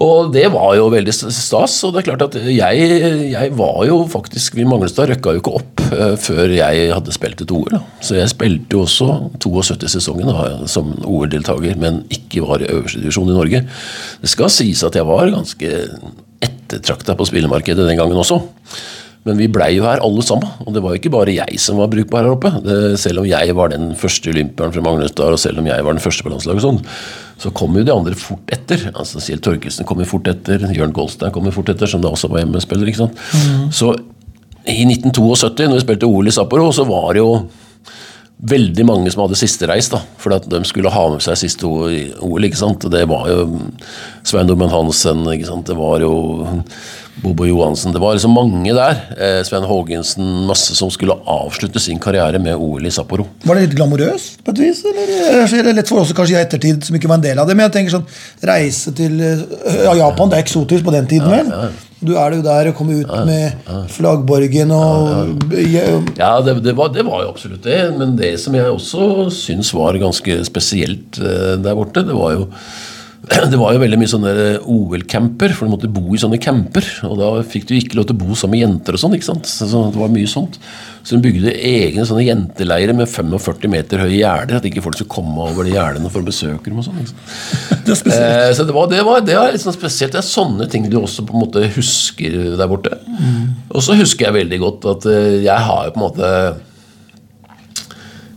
Og 0.00 0.30
det 0.32 0.46
var 0.54 0.72
jo 0.78 0.86
veldig 0.92 1.12
stas. 1.12 1.74
Og 1.84 1.92
det 1.92 2.02
er 2.02 2.06
klart 2.08 2.24
at 2.24 2.38
jeg, 2.48 2.86
jeg 3.32 3.52
var 3.58 3.82
jo 3.88 3.98
faktisk 4.10 4.56
Vi 4.56 4.64
Manglestad 4.68 5.10
røkka 5.10 5.34
jo 5.34 5.42
ikke 5.42 5.54
opp 5.60 5.82
eh, 5.90 6.14
før 6.20 6.54
jeg 6.56 6.88
hadde 6.94 7.14
spilt 7.14 7.44
et 7.44 7.52
OL. 7.54 7.76
Så 8.00 8.16
jeg 8.16 8.32
spilte 8.32 8.78
jo 8.78 8.86
også 8.86 9.10
72-sesongen 9.42 10.32
som 10.70 10.94
OL-deltaker, 11.04 11.76
men 11.80 12.02
ikke 12.12 12.44
var 12.46 12.64
i 12.64 12.70
øverste 12.72 13.02
divisjon 13.02 13.30
i 13.32 13.36
Norge. 13.36 13.64
Det 14.22 14.32
skal 14.32 14.52
sies 14.52 14.82
at 14.86 14.96
jeg 14.96 15.08
var 15.08 15.32
ganske 15.34 15.72
ettertrakta 16.42 17.14
på 17.18 17.28
spillemarkedet 17.28 17.86
den 17.86 18.00
gangen 18.00 18.18
også. 18.18 18.40
Men 19.22 19.38
vi 19.38 19.46
blei 19.54 19.68
jo 19.76 19.84
her 19.86 20.00
alle 20.02 20.22
sammen, 20.26 20.48
og 20.66 20.74
det 20.74 20.80
var 20.82 20.94
jo 20.94 20.98
ikke 20.98 21.12
bare 21.14 21.34
jeg 21.34 21.58
som 21.62 21.78
var 21.78 21.90
brukbar 21.92 22.24
her 22.26 22.34
oppe. 22.34 22.50
Det, 22.64 22.78
selv 22.98 23.22
om 23.22 23.28
jeg 23.30 23.54
var 23.54 23.70
den 23.70 23.92
første 23.98 24.32
olympieren 24.32 24.74
fra 24.74 24.82
Magnusdal, 24.82 25.36
og 25.36 25.38
selv 25.38 25.62
om 25.62 25.68
jeg 25.70 25.86
var 25.86 25.94
den 25.94 26.02
første 26.02 26.26
på 26.26 26.32
landslaget, 26.32 26.64
sånn, 26.64 26.80
så 27.42 27.52
kom 27.54 27.78
jo 27.78 27.84
de 27.86 27.94
andre 27.94 28.18
fort 28.18 28.50
etter. 28.54 28.88
Altså 28.90 29.22
Kjell 29.22 29.42
Torkelsen 29.42 29.86
kom 29.86 30.02
jo 30.02 30.08
fort 30.10 30.26
etter, 30.32 30.66
Jørn 30.74 30.94
Golstein 30.96 31.30
kom 31.34 31.46
jo 31.46 31.54
fort 31.54 31.70
etter, 31.70 31.90
som 31.90 32.02
da 32.02 32.10
også 32.10 32.32
var 32.32 32.42
hjemmespiller. 32.42 32.90
ikke 32.90 33.04
sant? 33.04 33.22
Så 33.74 33.94
i 34.66 34.82
1972, 34.86 35.68
når 35.68 35.78
vi 35.78 35.84
spilte 35.86 36.10
OL 36.10 36.30
i 36.30 36.34
Sapporo, 36.34 36.70
så 36.74 36.86
var 36.86 37.14
det 37.14 37.22
jo 37.22 37.32
veldig 38.42 38.84
mange 38.86 39.10
som 39.14 39.22
hadde 39.22 39.38
siste 39.38 39.68
reis, 39.70 39.86
da, 39.92 40.00
for 40.18 40.34
at 40.34 40.48
de 40.50 40.58
skulle 40.66 40.90
ha 40.90 41.02
med 41.12 41.22
seg 41.22 41.38
siste 41.38 41.66
OL. 41.66 42.46
ikke 42.48 42.58
sant? 42.58 42.86
Og 42.86 42.90
Det 42.90 43.04
var 43.10 43.28
jo 43.30 43.44
Svein 44.26 44.50
Dorman 44.50 44.72
Hansen, 44.72 45.22
ikke 45.30 45.46
sant? 45.46 45.68
det 45.70 45.78
var 45.78 46.02
jo 46.02 46.62
Bobo 47.20 47.44
Johansen 47.44 47.92
Det 47.92 48.00
var 48.00 48.14
liksom 48.16 48.32
mange 48.32 48.72
der. 48.72 48.96
Eh, 49.18 49.42
Svein 49.44 49.66
Haagensen, 49.68 50.24
masse 50.48 50.74
som 50.76 50.90
skulle 50.90 51.16
avslutte 51.28 51.80
sin 51.82 52.00
karriere 52.00 52.40
med 52.40 52.56
OL 52.56 52.86
i 52.88 52.92
Sapporo. 52.94 53.26
Var 53.44 53.58
det 53.58 53.66
litt 53.66 53.76
glamorøst 53.76 54.40
på 54.46 54.54
et 54.54 54.62
vis? 54.64 54.82
Eller 54.88 55.44
er 55.44 55.68
det 55.68 55.76
lett 55.76 55.92
for 55.92 56.02
oss 56.02 56.14
kanskje 56.16 56.38
i 56.38 56.40
ettertid 56.40 56.86
som 56.86 56.96
ikke 56.96 57.10
var 57.10 57.20
en 57.20 57.26
del 57.28 57.42
av 57.42 57.48
det? 57.48 57.56
Men 57.58 57.68
jeg 57.68 57.76
tenker 57.76 57.98
sånn, 57.98 58.08
reise 58.48 58.94
til 58.96 59.20
eh, 59.20 59.46
ja, 59.84 59.96
Japan, 60.00 60.32
det 60.32 60.40
er 60.40 60.46
eksotisk 60.46 60.86
på 60.88 60.94
den 60.94 61.10
tiden, 61.10 61.28
vel? 61.32 61.72
Du 62.02 62.16
er 62.18 62.34
jo 62.34 62.42
der 62.42 62.72
og 62.72 62.78
kommer 62.80 62.98
ut 62.98 63.12
med 63.28 63.68
flaggborgen 63.94 64.72
og 64.74 65.52
ja, 65.54 65.84
Ja, 66.18 66.32
det, 66.42 66.56
det, 66.64 66.74
var, 66.74 66.90
det 66.94 67.04
var 67.06 67.22
jo 67.22 67.28
absolutt 67.30 67.62
det. 67.68 67.78
Men 67.98 68.16
det 68.18 68.32
som 68.42 68.56
jeg 68.58 68.72
også 68.72 69.28
syns 69.36 69.70
var 69.76 70.00
ganske 70.02 70.40
spesielt 70.48 71.20
eh, 71.22 71.54
der 71.62 71.78
borte, 71.78 72.02
det 72.08 72.16
var 72.18 72.34
jo 72.40 72.48
det 73.52 73.58
var 73.58 73.74
jo 73.74 73.80
veldig 73.82 73.98
mye 74.00 74.10
sånne 74.10 74.32
OL-camper, 74.66 75.52
for 75.54 75.68
du 75.68 75.72
måtte 75.76 75.90
bo 75.92 76.10
i 76.10 76.18
sånne 76.18 76.40
camper. 76.42 76.86
Og 77.06 77.14
da 77.20 77.28
fikk 77.46 77.68
du 77.68 77.76
ikke 77.76 77.98
lov 77.98 78.08
til 78.08 78.16
å 78.16 78.22
bo 78.24 78.34
sammen 78.34 78.56
med 78.56 78.62
jenter 78.64 78.98
og 78.98 79.02
sånn. 79.02 79.14
ikke 79.14 79.28
sant? 79.28 79.46
Så 79.46 79.68
det 79.70 80.00
var 80.00 80.10
mye 80.10 80.30
sånt. 80.30 80.58
Så 81.06 81.14
hun 81.14 81.22
bygde 81.22 81.54
egne 81.54 82.06
sånne 82.06 82.24
jenteleirer 82.26 82.96
med 82.98 83.10
45 83.10 83.70
meter 83.70 84.02
høye 84.02 84.16
gjerder. 84.16 84.58
At 84.58 84.66
ikke 84.66 84.82
folk 84.82 84.98
skulle 84.98 85.14
komme 85.14 85.46
over 85.46 85.66
de 85.66 85.76
gjerdene 85.76 86.10
for 86.10 86.24
å 86.24 86.30
besøke 86.32 86.66
dem 86.66 86.82
og 86.82 86.88
sånn. 86.88 86.98
Det 87.86 87.94
er. 88.10 88.48
Eh, 88.48 88.50
så 88.54 88.66
det 88.66 88.74
var, 88.74 88.90
det 88.90 89.00
var, 89.06 89.22
det 89.26 89.38
var 89.38 89.54
litt 89.54 89.62
sånn 89.62 89.74
spesielt. 89.74 90.14
Det 90.14 90.22
er 90.22 90.26
sånne 90.26 90.66
ting 90.70 90.90
du 90.90 90.98
også 91.00 91.26
på 91.26 91.34
en 91.34 91.44
måte 91.44 91.64
husker 91.76 92.36
der 92.58 92.70
borte. 92.70 92.98
Og 93.70 93.82
så 93.86 93.96
husker 93.98 94.28
jeg 94.28 94.38
veldig 94.40 94.60
godt 94.62 94.90
at 94.96 95.08
eh, 95.10 95.40
jeg 95.46 95.66
har 95.70 95.88
jo 95.88 95.94
på 95.94 96.02
en 96.02 96.06
måte 96.08 96.34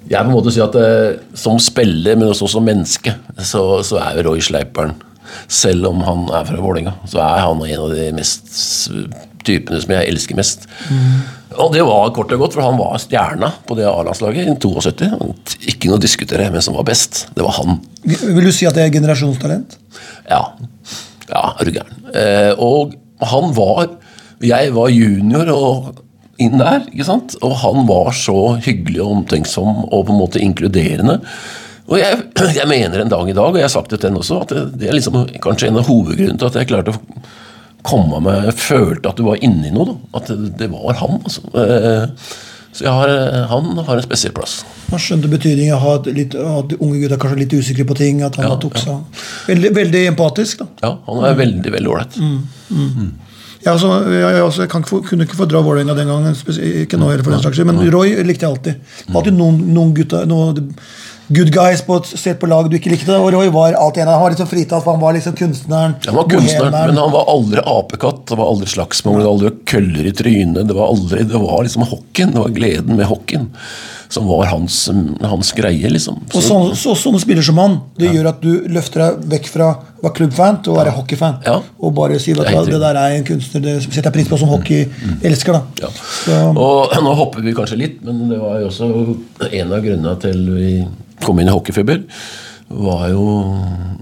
jeg 0.06 0.22
på 0.22 0.30
en 0.30 0.36
måte 0.36 0.54
sier 0.54 0.68
at 0.68 0.76
eh, 0.78 1.20
Som 1.38 1.60
spiller, 1.62 2.18
men 2.18 2.30
også 2.30 2.50
som 2.52 2.66
menneske, 2.66 3.16
så, 3.42 3.64
så 3.86 4.00
er 4.04 4.20
jo 4.20 4.30
Roy 4.30 4.44
Sleipern 4.44 4.94
Selv 5.50 5.90
om 5.90 6.04
han 6.06 6.28
er 6.30 6.46
fra 6.48 6.60
Vålerenga, 6.62 6.94
så 7.10 7.22
er 7.24 7.46
han 7.48 7.64
en 7.66 7.86
av 7.88 7.94
de 7.96 8.12
mest 8.16 8.52
typene 9.46 9.80
som 9.82 9.94
jeg 9.94 10.10
elsker 10.10 10.38
mest. 10.38 10.64
Og 11.62 11.74
det 11.76 11.84
var 11.86 12.12
kort 12.16 12.32
og 12.34 12.42
godt, 12.42 12.56
for 12.58 12.66
han 12.66 12.80
var 12.80 12.98
stjerna 13.02 13.52
på 13.68 13.78
det 13.78 13.86
A-landslaget 13.90 14.48
i 14.50 14.56
72. 14.62 15.10
Ikke 15.72 15.90
noe 15.90 16.00
å 16.00 16.04
diskutere 16.04 16.48
hvem 16.50 16.64
som 16.66 16.78
var 16.78 16.88
best. 16.88 17.26
Det 17.36 17.46
var 17.46 17.58
han. 17.60 17.78
Vil 18.06 18.48
du 18.48 18.54
si 18.56 18.68
at 18.70 18.78
det 18.78 18.86
er 18.88 18.96
generasjonstalent? 18.96 19.78
Ja. 20.30 20.42
Ja, 21.30 21.44
er 21.54 21.66
du 21.66 21.76
gæren. 21.78 22.02
Eh, 22.14 22.52
og 22.62 22.98
han 23.26 23.54
var 23.56 23.88
Jeg 24.44 24.74
var 24.76 24.90
junior 24.92 25.48
og 25.54 26.05
inn 26.42 26.58
der, 26.60 26.82
ikke 26.92 27.06
sant? 27.08 27.36
og 27.46 27.54
han 27.62 27.86
var 27.88 28.12
så 28.18 28.36
hyggelig 28.66 29.02
og 29.04 29.12
omtenksom 29.20 29.86
og 29.86 30.06
på 30.08 30.12
en 30.14 30.20
måte 30.20 30.42
inkluderende. 30.44 31.20
Og 31.88 32.00
jeg, 32.02 32.24
jeg 32.60 32.68
mener 32.68 33.04
en 33.06 33.12
dag 33.14 33.30
i 33.30 33.36
dag, 33.38 33.50
og 33.54 33.60
jeg 33.60 33.68
har 33.70 33.76
sagt 33.76 33.92
det 33.94 34.00
til 34.02 34.10
henne 34.12 34.24
også, 34.24 34.42
at 34.44 34.50
det, 34.56 34.64
det 34.82 34.90
er 34.90 34.98
liksom 34.98 35.20
kanskje 35.44 35.70
en 35.70 35.80
av 35.82 35.88
hovedgrunnene 35.88 36.40
til 36.42 36.50
at 36.52 36.60
jeg 36.60 36.72
klarte 36.74 36.96
å 36.96 37.00
komme 37.86 38.18
meg 38.26 38.48
Jeg 38.48 38.56
følte 38.58 39.12
at 39.12 39.20
du 39.20 39.28
var 39.28 39.38
inni 39.46 39.70
noe. 39.72 39.86
da, 39.92 39.96
At 40.18 40.32
det, 40.34 40.52
det 40.64 40.70
var 40.74 40.98
han. 41.04 41.20
altså. 41.22 41.44
Eh, 41.54 42.08
Så 42.76 42.92
har, 42.92 43.08
han 43.48 43.78
har 43.88 43.96
en 43.96 44.04
spesiell 44.04 44.34
plass. 44.36 44.58
Han 44.90 45.00
skjønte 45.00 45.30
betydningen 45.32 45.78
av 45.78 45.86
at, 46.02 46.10
litt, 46.12 46.34
at 46.36 46.74
unge 46.76 46.98
gutter 47.04 47.22
kanskje 47.22 47.38
er 47.38 47.44
litt 47.46 47.54
usikre 47.56 47.86
på 47.88 47.96
ting. 47.96 48.20
At 48.26 48.36
han 48.42 48.50
Ja, 48.50 48.58
tok 48.60 48.76
seg 48.82 49.22
veldig, 49.48 49.72
veldig 49.78 50.02
empatisk. 50.10 50.60
da. 50.66 50.68
Ja, 50.84 50.92
Han 51.08 51.24
er 51.30 51.38
veldig 51.40 51.72
veldig 51.78 51.94
ålreit. 51.94 52.18
Jeg, 53.66 53.72
altså, 53.74 53.88
jeg, 54.14 54.22
jeg, 54.22 54.44
altså, 54.46 54.68
kan 54.70 54.84
kunne 54.86 55.26
ikke 55.26 55.40
få 55.40 55.48
dra 55.50 55.64
Vålerenga 55.66 55.96
den 55.98 56.12
gangen, 56.12 56.36
ikke 56.86 57.00
nå 57.02 57.10
heller, 57.10 57.26
for 57.26 57.34
den 57.34 57.42
saks 57.42 57.58
skyld, 57.58 57.72
men 57.72 57.82
Roy 57.90 58.14
likte 58.28 58.46
jeg 58.46 58.52
alltid. 58.52 58.84
Det 59.08 59.18
alltid 59.18 59.38
noen, 59.40 59.58
noen 59.74 59.96
gutter, 59.98 60.28
noen 60.30 60.76
good 61.34 61.50
guys 61.50 61.82
på 61.82 61.98
et 61.98 62.12
sted 62.12 62.38
på 62.38 62.50
lag 62.52 62.70
du 62.70 62.76
ikke 62.78 62.92
likte, 62.94 63.18
og 63.18 63.32
Roy 63.34 63.50
var 63.50 63.74
alltid 63.80 64.04
en 64.04 64.12
av. 64.12 64.20
Han 64.20 64.28
var 64.28 64.36
liksom 64.36 64.52
fritatt, 64.52 64.86
for 64.86 64.94
han 64.94 65.02
var 65.02 65.18
liksom 65.18 65.34
kunstneren. 65.40 65.98
Han 66.06 66.20
var 66.20 66.30
kunstneren, 66.36 66.78
men 66.92 67.02
han 67.02 67.16
var 67.18 67.34
aldri 67.34 67.66
apekatt. 67.74 68.22
Det 68.30 68.38
var 68.38 68.54
aldri 68.54 68.70
slagsmål, 68.76 69.18
det 69.18 69.26
var 69.26 69.34
aldri 69.34 69.54
køller 69.74 70.12
i 70.12 70.16
trynet. 70.22 70.70
Det 70.70 70.78
var 70.78 70.94
aldri, 70.94 71.26
det 71.34 71.44
var 71.48 71.66
liksom 71.66 71.90
hockeyen. 71.90 72.38
Det 72.38 72.46
var 72.46 72.58
gleden 72.62 73.02
med 73.02 73.10
hockeyen 73.10 73.50
som 74.10 74.28
var 74.30 74.46
hans, 74.52 74.78
hans 75.22 75.52
greie, 75.58 75.90
liksom. 75.92 76.20
Og 76.30 76.44
sånn, 76.44 76.72
så, 76.78 76.96
sånne 77.00 77.22
spiller 77.24 77.46
som 77.46 77.60
han, 77.62 77.78
det 78.00 78.12
gjør 78.14 78.30
at 78.32 78.42
du 78.44 78.68
løfter 78.72 79.04
deg 79.04 79.28
vekk 79.36 79.50
fra 79.52 79.70
å 79.76 80.06
være 80.06 80.16
klubbfan 80.20 80.60
til 80.66 80.74
å 80.74 80.78
være 80.78 80.94
hockeyfan. 80.96 81.40
Ja. 81.48 81.58
Og 81.82 81.96
bare 81.98 82.20
si 82.22 82.36
at 82.36 82.46
Det 82.46 82.78
er 82.78 82.84
der 82.86 83.00
er 83.02 83.18
en 83.18 83.28
kunstner 83.28 83.64
det 83.66 83.76
setter 83.84 84.10
jeg 84.10 84.16
pris 84.20 84.32
på 84.32 84.40
som 84.42 84.52
hockeyelsker. 84.54 85.58
da. 85.58 85.90
Ja. 86.30 86.42
Og 86.52 86.94
nå 87.04 87.16
hopper 87.18 87.46
vi 87.46 87.56
kanskje 87.58 87.80
litt, 87.82 88.02
men 88.06 88.28
det 88.30 88.42
var 88.42 88.60
jo 88.62 88.70
også 88.72 88.92
en 89.52 89.74
av 89.74 89.86
grunnene 89.86 90.18
til 90.22 90.44
vi 90.56 90.74
kom 91.26 91.40
inn 91.42 91.50
i 91.50 91.56
hockeyfeber. 91.56 92.04
Var 92.76 93.08
jo, 93.14 93.26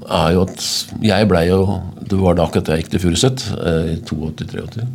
er 0.08 0.36
jo 0.38 0.46
at 0.48 0.62
jeg 1.04 1.28
blei 1.28 1.42
jo 1.50 1.82
Det 2.00 2.16
var 2.16 2.38
da 2.38 2.46
akkurat 2.46 2.70
jeg 2.72 2.84
gikk 2.84 2.94
til 2.94 3.02
Furuset, 3.04 3.44
eh, 3.60 3.90
i 3.92 3.98
82-83. 4.08 4.86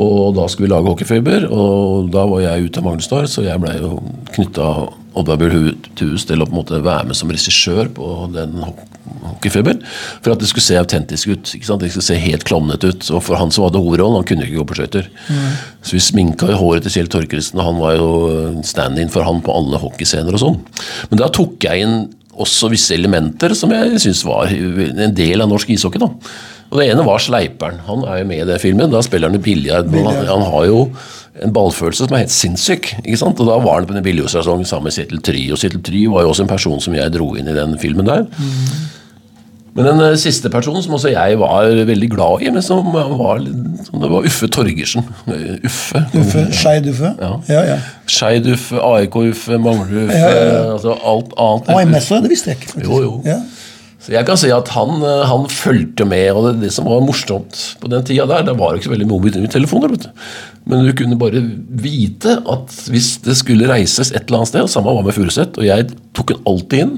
Og 0.00 0.34
da 0.36 0.46
skulle 0.48 0.68
vi 0.68 0.72
lage 0.72 0.88
hockeyfeber, 0.88 1.44
og 1.52 2.10
da 2.14 2.24
var 2.30 2.40
jeg 2.40 2.68
ute 2.70 2.80
av 2.80 2.86
Magnusdal, 2.86 3.26
så 3.28 3.44
jeg 3.44 3.60
blei 3.60 3.76
jo 3.80 3.98
knytta 4.32 4.72
Oddvar 5.12 5.42
hus 5.52 6.22
til 6.24 6.40
å 6.40 6.46
på 6.48 6.54
en 6.54 6.56
måte 6.56 6.78
være 6.80 7.04
med 7.10 7.16
som 7.18 7.28
regissør 7.28 7.90
på 7.92 8.06
den 8.32 8.54
ho- 8.64 8.86
For 10.24 10.32
at 10.32 10.40
det 10.40 10.48
skulle 10.48 10.64
se 10.64 10.78
autentisk 10.80 11.28
ut. 11.28 11.50
ikke 11.58 11.66
sant? 11.68 11.82
Det 11.84 11.90
skulle 11.92 12.06
se 12.06 12.16
helt 12.22 12.44
klovnete 12.48 12.88
ut. 12.88 13.10
Og 13.12 13.20
for 13.26 13.36
han 13.36 13.50
som 13.52 13.66
hadde 13.66 13.76
hovedrollen, 13.82 14.16
han 14.22 14.24
kunne 14.24 14.46
ikke 14.46 14.62
gå 14.62 14.64
på 14.70 14.78
skøyter. 14.78 15.10
Så 15.82 15.92
vi 15.98 16.00
sminka 16.00 16.48
jo 16.48 16.56
håret 16.62 16.86
til 16.86 16.94
Kjell 16.96 17.10
Torkelsen, 17.12 17.60
og 17.60 17.66
han 17.68 17.82
var 17.82 17.96
jo 17.98 18.62
stand-in 18.64 19.12
for 19.12 19.26
han 19.28 19.42
på 19.44 19.52
alle 19.52 19.76
hockeyscener 19.82 20.32
og 20.32 20.40
sånn. 20.40 20.58
Men 21.10 21.20
da 21.20 21.28
tok 21.28 21.58
jeg 21.68 21.84
inn 21.84 21.98
også 22.32 22.70
visse 22.72 22.94
elementer 22.96 23.52
som 23.58 23.70
jeg 23.74 24.00
syns 24.00 24.24
var 24.24 24.48
en 24.48 25.12
del 25.14 25.44
av 25.44 25.50
norsk 25.52 25.68
ishockey. 25.76 26.00
da. 26.00 26.08
Og 26.72 26.78
Det 26.80 26.86
ene 26.88 27.04
var 27.04 27.20
Sleiperen. 27.20 27.82
Han 27.86 28.04
er 28.08 28.22
jo 28.22 28.28
med 28.30 28.40
i 28.42 28.46
den 28.48 28.58
filmen. 28.62 28.90
Da 28.92 29.02
spiller 29.04 29.28
han 29.28 29.42
biljard. 29.44 29.90
Han, 29.92 30.22
han 30.26 30.44
har 30.54 30.64
jo 30.70 30.78
en 31.42 31.52
ballfølelse 31.52 32.06
som 32.06 32.16
er 32.16 32.24
helt 32.24 32.32
sinnssyk. 32.32 32.94
ikke 33.04 33.18
sant? 33.20 33.40
Og 33.44 33.50
Da 33.50 33.58
var 33.60 33.78
han 33.82 33.88
på 33.90 33.96
den 33.96 34.04
biljordsesongen 34.06 34.64
sammen 34.68 34.88
med 34.88 34.96
Sittel 34.96 35.20
Try. 35.24 35.44
Og 35.52 35.60
Sittel 35.60 35.82
Try 35.84 36.06
var 36.12 36.24
jo 36.24 36.32
også 36.32 36.46
en 36.46 36.52
person 36.54 36.80
som 36.80 36.96
jeg 36.96 37.12
dro 37.12 37.34
inn 37.36 37.48
i 37.52 37.56
den 37.56 37.76
filmen 37.82 38.08
der. 38.08 38.24
Men 39.72 39.86
den 39.88 40.00
eh, 40.04 40.16
siste 40.20 40.50
personen 40.52 40.82
som 40.84 40.92
også 40.98 41.08
jeg 41.14 41.38
var 41.40 41.70
veldig 41.88 42.08
glad 42.12 42.42
i, 42.44 42.50
men 42.52 42.60
som 42.64 42.90
var, 42.92 43.38
som 43.86 44.02
det 44.02 44.10
var 44.12 44.26
Uffe 44.28 44.48
Torgersen. 44.52 45.06
Eh, 45.32 45.54
Uffe. 45.64 46.02
Uffe, 46.20 46.42
Skeid 46.52 46.88
Uffe. 46.92 47.14
Ja. 47.20 47.30
Ja, 47.48 47.62
ja. 47.70 47.78
Skeid 48.04 48.48
Uffe, 48.52 48.76
AIK-Uffe, 48.84 49.56
Manglerud-Uffe 49.64 50.18
Ja, 50.18 50.28
ja, 50.28 50.44
ja. 50.52 50.60
altså 50.74 50.92
alt 51.00 51.32
annet. 51.40 51.72
AMS, 51.72 52.10
det 52.12 52.32
visste 52.34 52.52
jeg 52.52 52.60
ikke. 52.60 52.72
faktisk. 52.74 52.90
Jo, 52.92 53.00
jo. 53.06 53.40
Så 54.02 54.10
jeg 54.16 54.26
kan 54.26 54.38
si 54.40 54.50
at 54.50 54.70
han, 54.74 54.96
eh, 55.06 55.24
han 55.30 55.44
fulgte 55.50 56.06
med, 56.08 56.32
og 56.34 56.48
det, 56.48 56.54
det 56.64 56.72
som 56.74 56.88
var 56.90 57.04
morsomt 57.06 57.58
på 57.78 57.90
den 57.92 58.02
tida 58.06 58.26
der, 58.30 58.48
det 58.48 58.56
var 58.58 58.74
ikke 58.74 58.88
så 58.88 58.94
veldig 58.96 59.10
mobiltelefoner, 59.10 59.92
vet 59.94 60.08
du. 60.08 60.24
Men 60.70 60.86
du 60.86 60.94
kunne 60.98 61.18
bare 61.18 61.42
vite 61.82 62.36
at 62.50 62.78
hvis 62.90 63.14
det 63.22 63.36
skulle 63.38 63.70
reises 63.70 64.10
et 64.10 64.24
eller 64.24 64.42
annet 64.42 64.52
sted, 64.52 64.66
og 64.66 64.72
samme 64.72 64.94
var 64.94 65.06
med 65.06 65.14
Furuset, 65.14 65.58
og 65.58 65.66
jeg 65.66 65.90
tok 66.18 66.34
den 66.34 66.42
alltid 66.50 66.84
inn, 66.84 66.96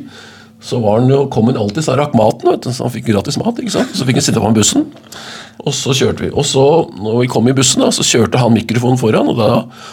så 0.64 0.80
var 0.80 1.02
han 1.02 1.10
jo, 1.12 1.24
kom 1.32 1.50
han 1.50 1.58
alltid, 1.60 1.84
så 1.84 1.94
rakk 1.98 2.14
maten, 2.16 2.48
vet 2.48 2.64
du, 2.64 2.70
så 2.72 2.86
han 2.86 2.92
fikk 2.94 3.10
gratis 3.10 3.36
mat, 3.40 3.58
ikke 3.60 3.74
sant? 3.74 3.92
Så 3.92 4.06
fikk 4.08 4.16
han 4.16 4.24
sitte 4.24 4.40
på 4.40 4.48
den 4.48 4.56
bussen, 4.56 4.86
og 5.60 5.74
så 5.76 5.92
kjørte 5.96 6.24
vi. 6.24 6.30
Og 6.32 6.46
så, 6.48 6.64
når 6.96 7.18
vi 7.20 7.30
kom 7.34 7.50
i 7.50 7.56
bussen, 7.56 7.84
da, 7.84 7.90
så 7.92 8.06
kjørte 8.06 8.40
han 8.40 8.54
mikrofonen 8.56 9.00
foran, 9.00 9.28
og 9.28 9.36
da, 9.38 9.50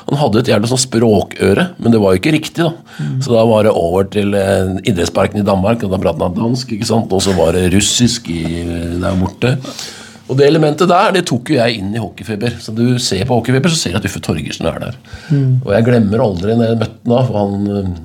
han 0.07 0.19
hadde 0.21 0.41
et 0.41 0.51
gjerne 0.53 0.71
sånn 0.71 0.83
språkøre, 0.85 1.65
men 1.75 1.95
det 1.95 1.99
var 1.99 2.15
jo 2.15 2.21
ikke 2.21 2.35
riktig 2.37 2.63
da. 2.63 2.71
Så 3.23 3.35
da 3.35 3.43
var 3.49 3.67
det 3.67 3.73
over 3.75 4.07
til 4.15 4.31
eh, 4.37 4.77
idrettsparken 4.87 5.43
i 5.43 5.47
Danmark, 5.47 5.83
og 5.83 5.91
da 5.91 5.99
pratet 6.05 6.23
han 6.29 6.39
dansk, 6.39 6.71
ikke 6.77 6.87
sant? 6.87 7.11
Og 7.11 7.25
så 7.27 7.35
var 7.35 7.51
det 7.59 7.67
russisk 7.75 8.31
i, 8.31 8.45
der 9.03 9.19
borte. 9.19 9.57
Og 10.31 10.37
det 10.39 10.47
elementet 10.47 10.87
der, 10.87 11.11
det 11.11 11.25
tok 11.27 11.51
jo 11.51 11.57
jeg 11.57 11.81
inn 11.81 11.91
i 11.91 11.99
hockeyfeber. 11.99 12.55
Så 12.63 12.71
du 12.71 12.95
ser 13.03 13.25
på 13.27 13.35
hockeyfeber, 13.35 13.73
så 13.73 13.75
ser 13.75 13.91
du 13.91 13.99
at 13.99 14.07
Uffe 14.07 14.21
Torgersen 14.23 14.69
er 14.69 14.79
der. 14.79 14.97
Og 15.65 15.73
jeg 15.75 15.87
glemmer 15.89 16.23
aldri 16.23 16.55
når 16.55 16.71
jeg 16.71 16.81
møtte 16.85 17.17
han 17.17 17.27
for 17.27 17.41
han... 17.41 18.01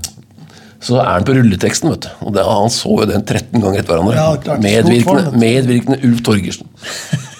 Så 0.85 0.99
er 1.00 1.09
han 1.09 1.25
på 1.26 1.37
rulleteksten, 1.37 1.92
vet 1.95 2.09
du. 2.09 2.11
Og 2.26 2.35
det, 2.37 2.45
han 2.47 2.73
så 2.73 2.99
jo 3.00 3.06
den 3.09 3.25
13 3.25 3.62
ganger 3.62 3.80
etter 3.80 3.95
hverandre. 3.95 4.16
Ja, 4.18 4.42
klart. 4.42 4.64
Medvirkende, 4.64 5.33
medvirkende 5.40 6.02
Ulf 6.06 6.23
Torgersen. 6.26 6.68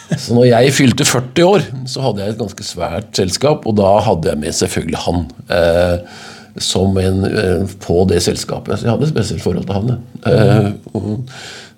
Så 0.07 0.37
når 0.37 0.45
jeg 0.47 0.73
fylte 0.77 1.05
40 1.05 1.45
år, 1.45 1.65
så 1.91 2.05
hadde 2.05 2.23
jeg 2.23 2.33
et 2.33 2.39
ganske 2.39 2.65
svært 2.65 3.09
selskap, 3.19 3.65
og 3.67 3.75
da 3.75 3.89
hadde 4.07 4.31
jeg 4.31 4.39
med 4.39 4.55
selvfølgelig 4.55 5.01
han. 5.03 5.25
Eh, 5.51 6.21
som 6.63 6.97
en, 6.99 7.25
eh, 7.25 7.65
på 7.85 8.05
det 8.09 8.23
selskapet. 8.25 8.79
Så 8.79 8.87
jeg 8.87 8.95
hadde 8.95 9.09
et 9.09 9.13
spesielt 9.13 9.43
forhold 9.43 9.67
til 9.67 9.75
han. 9.75 9.99
Eh, 10.25 10.71
og, 10.95 11.29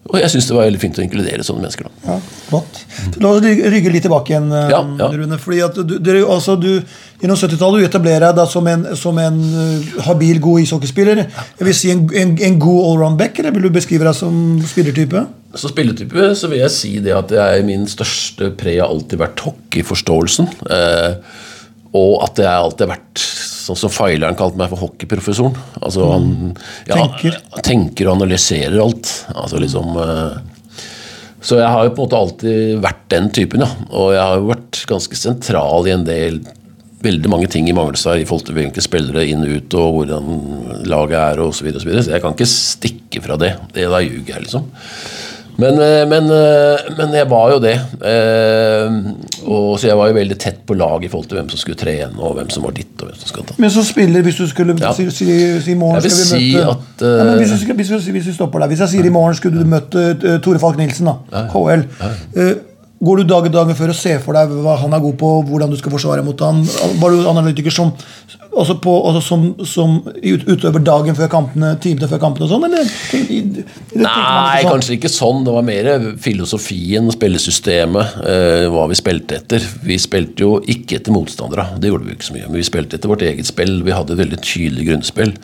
og 0.08 0.16
jeg 0.22 0.30
syns 0.32 0.46
det 0.48 0.54
var 0.56 0.64
veldig 0.64 0.78
fint 0.80 0.98
å 0.98 1.02
inkludere 1.04 1.44
sånne 1.44 1.60
mennesker. 1.66 1.84
da. 1.84 2.12
Ja, 2.14 2.14
flott. 2.48 2.78
La 3.20 3.28
oss 3.34 3.42
ry- 3.44 3.66
rygge 3.74 3.90
litt 3.92 4.06
tilbake 4.06 4.32
igjen, 4.32 4.46
eh, 4.56 4.70
Ja, 4.72 4.78
ja. 5.00 5.08
Rune. 5.12 5.36
fordi 5.38 5.58
at 5.66 5.74
du, 5.84 5.98
du, 5.98 6.10
altså, 6.26 6.54
du, 6.60 6.70
Gjennom 7.20 7.36
70-tallet 7.36 7.82
du 7.82 7.84
etablerer 7.88 8.32
deg 8.32 8.46
som 8.48 8.66
en, 8.70 8.84
som 8.94 9.16
en 9.18 9.38
uh, 9.42 10.02
habil, 10.06 10.38
god 10.38 10.60
ishockeyspiller. 10.62 11.24
Jeg 11.58 11.66
vil 11.66 11.74
si 11.74 11.90
en, 11.90 12.04
en, 12.14 12.36
en 12.46 12.58
god 12.62 12.84
allround-back, 12.92 13.40
eller 13.42 13.50
vil 13.56 13.66
du 13.66 13.70
beskrive 13.74 14.06
deg 14.06 14.14
som 14.14 14.60
spillertype? 14.62 15.24
Så 15.58 15.72
spilletype 15.72 16.28
så 16.38 16.46
vil 16.52 16.60
jeg 16.62 16.70
si 16.76 16.92
det 17.02 17.16
at 17.18 17.26
det 17.34 17.40
er 17.42 17.66
min 17.66 17.88
største 17.90 18.52
pre 18.56 18.76
har 18.78 18.86
alltid 18.86 19.18
vært 19.18 19.42
hockeyforståelsen. 19.48 20.46
Eh, 20.70 21.18
og 21.98 22.22
at 22.28 22.38
jeg 22.38 22.46
alltid 22.54 22.86
har 22.86 22.94
vært 22.94 23.24
sånn 23.68 23.78
som 23.78 23.92
Feileren 23.92 24.36
kalte 24.38 24.58
meg 24.60 24.70
for 24.72 24.80
hockeyprofessoren. 24.86 25.56
Altså 25.82 26.08
han 26.10 26.28
ja, 26.88 26.96
Tenker. 26.96 27.38
tenker 27.66 28.08
og 28.08 28.18
analyserer 28.18 28.78
alt. 28.82 29.10
Altså 29.36 29.60
liksom 29.62 29.96
eh, 30.02 30.38
Så 31.44 31.60
jeg 31.60 31.70
har 31.70 31.86
jo 31.86 31.94
på 31.94 32.02
en 32.02 32.06
måte 32.08 32.22
alltid 32.22 32.78
vært 32.84 33.04
den 33.14 33.28
typen, 33.34 33.62
ja. 33.64 33.70
Og 33.92 34.14
jeg 34.16 34.24
har 34.24 34.40
jo 34.40 34.48
vært 34.50 34.80
ganske 34.90 35.18
sentral 35.20 35.86
i 35.88 35.94
en 35.96 36.06
del 36.08 36.40
Veldig 36.98 37.30
mange 37.30 37.46
ting 37.46 37.68
i 37.70 37.72
Manglestad 37.76 38.18
i 38.18 38.24
forhold 38.26 38.48
til 38.48 38.56
hvilke 38.56 38.82
spillere 38.82 39.22
inn 39.30 39.44
og 39.46 39.52
ut, 39.54 39.74
og 39.78 39.92
hvordan 40.00 40.32
laget 40.90 41.14
er 41.20 41.42
og 41.44 41.52
så 41.54 41.62
videre, 41.62 41.78
og 41.78 41.84
så 41.84 41.86
videre. 41.92 42.02
Så 42.02 42.10
jeg 42.10 42.24
kan 42.24 42.34
ikke 42.34 42.48
stikke 42.50 43.22
fra 43.22 43.36
det. 43.38 43.52
Det 43.76 43.84
Da 43.92 44.00
ljuger 44.02 44.32
jeg, 44.32 44.48
liksom. 44.48 44.64
Men, 45.58 45.74
eh, 45.82 46.04
men, 46.06 46.28
eh, 46.30 46.84
men 46.98 47.14
jeg 47.18 47.26
var 47.30 47.50
jo 47.50 47.58
det. 47.62 47.72
Eh, 48.06 48.98
og, 49.48 49.72
så 49.80 49.88
jeg 49.88 49.96
var 49.98 50.10
jo 50.12 50.14
veldig 50.18 50.36
tett 50.38 50.60
på 50.68 50.76
lag 50.78 51.02
i 51.02 51.10
forhold 51.10 51.26
til 51.32 51.40
hvem 51.40 51.48
som 51.50 51.58
skulle 51.58 51.80
trene, 51.80 52.14
og 52.22 52.36
hvem 52.38 52.52
som 52.54 52.62
var 52.62 52.76
ditt. 52.76 52.94
og 53.02 53.08
hvem 53.08 53.18
som 53.18 53.32
skulle 53.32 53.48
ta. 53.48 53.56
Men 53.58 53.72
så 53.74 53.82
spiller, 53.86 54.22
hvis 54.22 54.38
du 54.38 54.46
skulle 54.46 54.76
Ja. 54.78 54.92
si, 54.94 55.08
si, 55.10 55.26
si 55.64 55.72
i 55.74 55.74
morgen 55.74 56.00
skal 56.04 56.14
vi 56.14 56.30
si 56.30 56.54
møte 56.54 56.70
at, 56.76 57.02
uh... 57.02 57.18
ja, 57.26 57.36
hvis, 57.42 57.50
du, 57.50 57.58
skal- 57.64 57.76
hvis, 57.82 57.88
du, 57.88 58.12
hvis 58.12 58.26
vi 58.30 58.32
stopper 58.38 58.60
der 58.62 58.68
Hvis 58.68 58.80
jeg 58.86 58.88
sier 58.94 59.06
i 59.10 59.14
morgen 59.18 59.34
skulle 59.34 59.58
du 59.58 59.66
møte 59.66 60.08
uh, 60.22 60.38
Tore 60.44 60.58
Falk 60.62 60.78
Nilsen, 60.78 61.10
da, 61.10 61.46
KL. 61.52 61.86
Uh, 62.38 62.54
Går 62.98 63.20
du 63.20 63.28
dagen 63.30 63.52
dagen 63.54 63.76
før 63.78 63.92
og 63.92 63.94
ser 63.94 64.18
for 64.18 64.34
deg 64.34 64.50
hva 64.58 64.72
han 64.80 64.90
er 64.96 64.98
god 64.98 65.12
på, 65.20 65.28
hvordan 65.46 65.70
du 65.70 65.76
skal 65.78 65.92
forsvare 65.94 66.24
mot 66.26 66.40
han? 66.42 66.64
Var 66.98 67.12
du 67.14 67.28
analytiker 67.30 67.70
som, 67.70 67.92
også 68.62 68.76
på, 68.84 68.92
også 69.10 69.22
som, 69.24 69.44
som 69.68 69.98
ut- 70.22 70.46
utøver 70.48 70.82
dagen 70.86 71.16
før 71.18 71.30
kampene, 71.32 71.72
timene 71.82 72.08
før 72.10 72.20
kampene 72.22 72.46
og 72.48 72.52
sånn, 72.52 72.66
eller? 72.68 72.90
Nei, 73.98 74.62
sånn? 74.62 74.70
kanskje 74.72 74.96
ikke 74.98 75.10
sånn. 75.12 75.44
Det 75.46 75.54
var 75.54 75.66
mer 75.66 75.88
filosofien, 76.22 77.08
spillesystemet, 77.14 78.16
eh, 78.28 78.66
hva 78.72 78.86
vi 78.90 78.98
spilte 78.98 79.38
etter. 79.40 79.64
Vi 79.86 79.98
spilte 80.00 80.44
jo 80.44 80.58
ikke 80.68 80.98
etter 81.00 81.14
motstandere, 81.14 81.66
det 81.80 81.90
gjorde 81.92 82.08
vi 82.08 82.16
ikke 82.16 82.28
så 82.28 82.36
mye. 82.36 82.46
Men 82.48 82.58
vi 82.60 82.66
spilte 82.68 82.98
etter 82.98 83.12
vårt 83.12 83.24
eget 83.26 83.48
spill. 83.48 83.78
Vi 83.86 83.94
hadde 83.94 84.14
et 84.16 84.22
veldig 84.22 84.40
tydelig 84.44 84.88
grunnspill. 84.90 85.34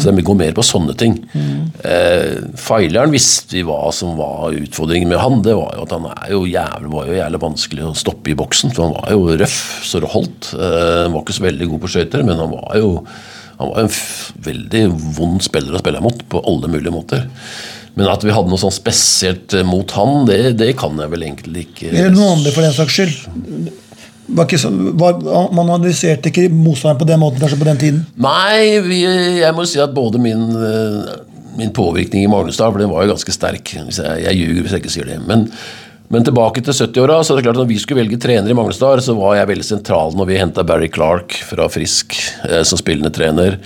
Så 0.00 0.10
det 0.14 0.24
går 0.26 0.38
mer 0.40 0.54
på 0.56 0.64
sånne 0.66 0.96
ting. 1.00 1.18
Eh, 1.84 2.40
Feileren 2.60 3.12
visste 3.14 3.56
vi 3.58 3.64
hva 3.66 3.80
som 3.94 4.16
var 4.18 4.54
utfordringen 4.56 5.10
med 5.12 5.20
han. 5.22 5.40
Det 5.44 5.54
var 5.58 5.74
jo 5.76 5.84
at 5.86 5.94
han 5.96 6.08
er 6.10 6.32
jo 6.34 6.44
jævlig, 6.48 6.90
var 6.94 7.08
jo 7.10 7.18
jævlig 7.18 7.42
vanskelig 7.44 7.86
å 7.90 7.94
stoppe 7.98 8.32
i 8.32 8.38
boksen. 8.38 8.72
For 8.74 8.86
han 8.88 8.96
var 8.96 9.12
jo 9.14 9.36
røff 9.44 9.58
så 9.84 10.00
det 10.02 10.12
holdt. 10.14 10.52
Eh, 10.56 11.04
han 11.04 11.14
var 11.14 11.24
ikke 11.24 11.38
så 11.38 11.46
veldig 11.48 11.70
god 11.72 11.82
på 11.84 11.92
skøyter, 11.94 12.24
men 12.26 12.40
han 12.40 12.52
var 12.54 12.78
jo 12.80 12.90
han 13.54 13.70
var 13.70 13.84
en 13.84 13.92
veldig 14.44 14.82
vond 15.14 15.42
spiller 15.44 15.76
å 15.76 15.80
spille 15.82 16.02
mot 16.02 16.24
på 16.30 16.42
alle 16.42 16.70
mulige 16.72 16.94
måter. 16.94 17.28
Men 17.94 18.10
at 18.10 18.24
vi 18.26 18.34
hadde 18.34 18.50
noe 18.50 18.58
sånn 18.58 18.74
spesielt 18.74 19.54
eh, 19.54 19.66
mot 19.66 19.90
han, 19.94 20.24
det, 20.26 20.56
det 20.58 20.72
kan 20.78 20.98
jeg 20.98 21.12
vel 21.12 21.26
egentlig 21.28 21.68
ikke 21.68 21.92
Eller 21.92 22.14
noen 22.14 22.40
andre, 22.40 22.54
for 22.54 22.66
den 22.66 22.74
saks 22.74 22.96
skyld. 22.98 23.70
Så, 24.58 24.72
var, 24.98 25.20
man 25.54 25.70
analyserte 25.76 26.32
ikke 26.32 26.48
motstanderen 26.50 27.02
på 27.02 27.08
den 27.12 27.22
måten 27.22 27.44
kanskje 27.44 27.60
på 27.60 27.68
den 27.68 27.80
tiden? 27.82 28.02
Nei, 28.24 28.80
vi, 28.82 29.04
jeg 29.04 29.54
må 29.54 29.66
si 29.68 29.78
at 29.84 29.94
både 29.94 30.18
min, 30.22 30.48
eh, 30.58 31.14
min 31.60 31.70
påvirkning 31.76 32.26
i 32.26 32.32
Magnusdal, 32.32 32.74
for 32.74 32.82
den 32.82 32.90
var 32.90 33.06
jo 33.06 33.14
ganske 33.14 33.36
sterk. 33.36 33.76
Jeg, 33.76 33.94
jeg 34.24 34.40
ljuger 34.40 34.64
hvis 34.64 34.74
jeg 34.74 34.82
ikke 34.82 34.94
sier 34.96 35.12
det. 35.12 35.20
Men, 35.28 35.46
men 36.12 36.24
tilbake 36.26 36.60
til 36.62 36.74
70-åra, 36.76 37.22
så 37.24 37.32
er 37.32 37.40
det 37.40 37.46
klart 37.46 37.56
at 37.56 37.62
når 37.64 37.70
vi 37.72 37.78
skulle 37.80 38.02
velge 38.02 38.18
trener 38.20 38.50
i 38.52 38.54
Manglestad, 38.56 39.00
så 39.02 39.14
var 39.18 39.38
jeg 39.38 39.48
veldig 39.50 39.64
sentral 39.66 40.12
når 40.18 40.28
vi 40.30 40.40
henta 40.40 40.64
Barry 40.66 40.90
Clark 40.92 41.36
fra 41.48 41.66
Frisk 41.72 42.14
eh, 42.48 42.62
som 42.68 42.78
spillende 42.78 43.10
trener. 43.14 43.56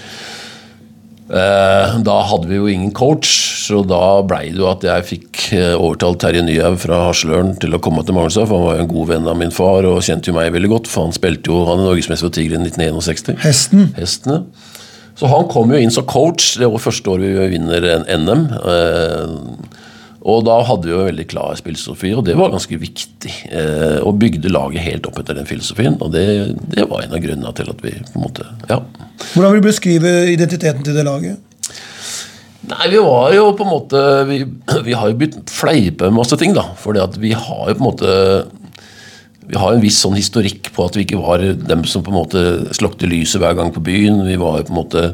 Eh, 1.29 1.97
Da 2.07 2.15
hadde 2.31 2.49
vi 2.49 2.57
jo 2.57 2.69
ingen 2.71 2.93
coach, 2.97 3.29
så 3.67 3.83
da 3.85 4.23
blei 4.25 4.47
det 4.55 4.63
jo 4.63 4.69
at 4.71 4.87
jeg 4.87 5.05
fikk 5.11 5.43
eh, 5.59 5.75
overtalt 5.77 6.23
Terje 6.23 6.41
Nyhaug 6.47 6.79
fra 6.81 7.03
Hasløren 7.11 7.53
til 7.61 7.77
å 7.77 7.83
komme 7.85 8.01
til 8.07 8.17
Magnusdal, 8.17 8.47
for 8.49 8.57
han 8.63 8.69
var 8.71 8.79
jo 8.79 8.87
en 8.87 8.93
god 8.95 9.11
venn 9.13 9.29
av 9.29 9.37
min 9.43 9.53
far 9.53 9.85
og 9.91 10.01
kjente 10.07 10.31
jo 10.31 10.39
meg 10.39 10.55
veldig 10.55 10.71
godt, 10.73 10.89
for 10.89 11.05
han 11.09 11.17
spilte 11.17 11.53
jo, 11.53 11.65
han 11.69 11.83
er 11.83 11.91
norgesmester 11.91 12.31
for 12.31 12.39
Tigre 12.39 12.57
i 12.57 12.63
1961 12.65 13.43
Hesten. 13.45 13.91
hestene. 13.99 14.41
Så 15.19 15.27
han 15.29 15.49
kom 15.51 15.75
jo 15.75 15.83
inn 15.83 15.91
som 15.93 16.07
coach 16.09 16.55
det 16.63 16.71
var 16.71 16.81
første 16.81 17.11
året 17.11 17.35
vi 17.35 17.51
vinner 17.59 17.83
en 17.97 18.05
NM. 18.23 18.45
Og 20.27 20.43
da 20.47 20.57
hadde 20.67 20.89
vi 20.89 20.93
jo 20.93 21.01
en 21.03 21.11
veldig 21.13 21.27
klar 21.31 21.59
spillfilosofi, 21.59 22.11
og 22.19 22.25
det 22.27 22.35
var 22.39 22.51
ganske 22.51 22.79
viktig. 22.81 23.35
Eh, 23.55 23.99
og 24.03 24.19
bygde 24.19 24.51
laget 24.51 24.83
helt 24.83 25.07
opp 25.07 25.21
etter 25.23 25.39
den 25.39 25.47
filosofien, 25.47 25.99
og 26.03 26.11
det, 26.15 26.25
det 26.75 26.89
var 26.91 27.05
en 27.05 27.15
av 27.15 27.23
grunnene 27.23 27.53
til 27.55 27.71
at 27.71 27.85
vi 27.85 27.95
på 27.99 28.17
en 28.19 28.27
måte 28.27 28.49
Ja. 28.71 28.83
Hvordan 29.35 29.55
vil 29.55 29.63
du 29.63 29.69
beskrive 29.69 30.11
identiteten 30.33 30.85
til 30.87 30.99
det 30.99 31.07
laget? 31.07 31.39
Nei, 32.69 32.89
vi 32.91 33.01
var 33.01 33.33
jo 33.33 33.45
på 33.57 33.65
en 33.65 33.71
måte 33.71 34.01
Vi, 34.29 34.43
vi 34.85 34.95
har 34.99 35.09
jo 35.09 35.17
begynt 35.17 35.51
fleipe 35.53 36.11
med 36.11 36.19
masse 36.19 36.37
ting, 36.41 36.53
da. 36.57 36.67
Fordi 36.83 37.07
vi 37.23 37.33
har 37.33 37.71
jo 37.71 37.77
på 37.79 37.83
en 37.83 37.89
måte 37.89 38.17
vi 39.49 39.57
har 39.57 39.73
en 39.73 39.81
viss 39.81 39.97
sånn 40.03 40.17
historikk 40.19 40.69
på 40.77 40.85
at 40.85 40.97
vi 40.97 41.07
ikke 41.07 41.21
var 41.23 41.41
dem 41.41 41.85
som 41.89 42.03
på 42.05 42.13
en 42.13 42.19
måte 42.19 42.41
slukte 42.77 43.09
lyset 43.09 43.41
hver 43.41 43.55
gang 43.57 43.71
på 43.73 43.81
byen. 43.81 44.21
Vi 44.27 44.37
var 44.37 44.59
jo 44.59 44.67
på 44.69 44.75
en 44.75 44.77
måte 44.77 45.05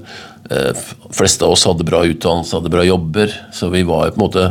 eh, 0.50 0.80
fleste 1.14 1.46
av 1.46 1.54
oss 1.54 1.62
hadde 1.68 1.86
bra 1.86 2.00
utdannelse, 2.02 2.56
hadde 2.58 2.72
bra 2.72 2.82
jobber. 2.82 3.30
Så 3.54 3.70
vi 3.70 3.84
var 3.86 4.08
jo 4.08 4.16
på 4.16 4.18
en 4.18 4.24
måte 4.24 4.48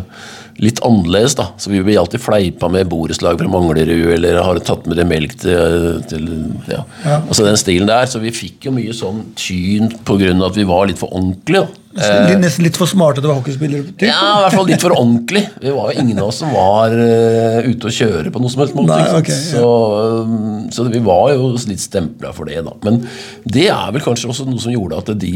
litt 0.62 0.82
annerledes, 0.86 1.36
da. 1.40 1.48
Så 1.58 1.72
vi 1.74 1.82
blir 1.84 2.00
alltid 2.00 2.22
fleipa 2.22 2.70
med 2.72 2.90
borettslag 2.92 3.40
fra 3.40 3.50
Manglerud, 3.50 4.10
eller 4.14 4.42
har 4.44 4.60
tatt 4.66 4.86
med 4.90 5.00
det 5.00 5.08
melk 5.10 5.38
til, 5.42 6.02
til 6.10 6.28
ja. 6.70 6.84
Ja. 7.04 7.22
Altså 7.22 7.48
den 7.48 7.58
stilen 7.60 7.90
der. 7.90 8.10
Så 8.10 8.22
vi 8.24 8.34
fikk 8.36 8.70
jo 8.70 8.76
mye 8.76 8.94
sånn 8.96 9.26
tyn 9.40 9.90
av 10.14 10.52
at 10.52 10.60
vi 10.60 10.68
var 10.70 10.90
litt 10.90 11.02
for 11.02 11.14
ordentlige. 11.14 11.66
da. 11.66 11.80
Nesten, 11.94 12.24
litt- 12.26 12.40
nesten 12.42 12.66
litt 12.66 12.78
for 12.78 12.90
smarte 12.90 13.22
til 13.22 13.28
å 13.28 13.34
være 13.34 13.40
hockeyspiller? 13.44 13.82
typ? 13.92 14.08
Ja, 14.08 14.40
i 14.40 14.42
hvert 14.42 14.56
fall 14.58 14.70
litt 14.72 14.82
for 14.82 14.96
ordentlig. 14.96 15.44
Vi 15.62 15.74
var 15.76 15.92
jo 15.92 16.02
ingen 16.02 16.22
av 16.24 16.32
oss 16.32 16.40
som 16.42 16.50
var 16.56 16.90
uh, 16.90 17.60
ute 17.68 17.90
og 17.90 17.94
kjøre 17.94 18.32
på 18.34 18.42
noe 18.42 18.50
som 18.50 18.64
helst 18.64 18.78
måte. 18.78 18.98
Nei, 18.98 19.20
okay, 19.20 19.38
ja. 19.38 19.60
så, 19.60 20.24
um, 20.26 20.72
så 20.74 20.88
vi 20.90 21.04
var 21.06 21.36
jo 21.36 21.52
litt 21.70 21.84
stempla 21.84 22.34
for 22.34 22.50
det, 22.50 22.64
da. 22.66 22.74
Men 22.88 23.04
det 23.46 23.68
er 23.70 23.94
vel 23.94 24.06
kanskje 24.06 24.32
også 24.34 24.48
noe 24.50 24.64
som 24.64 24.74
gjorde 24.74 25.04
at 25.04 25.14
de, 25.22 25.34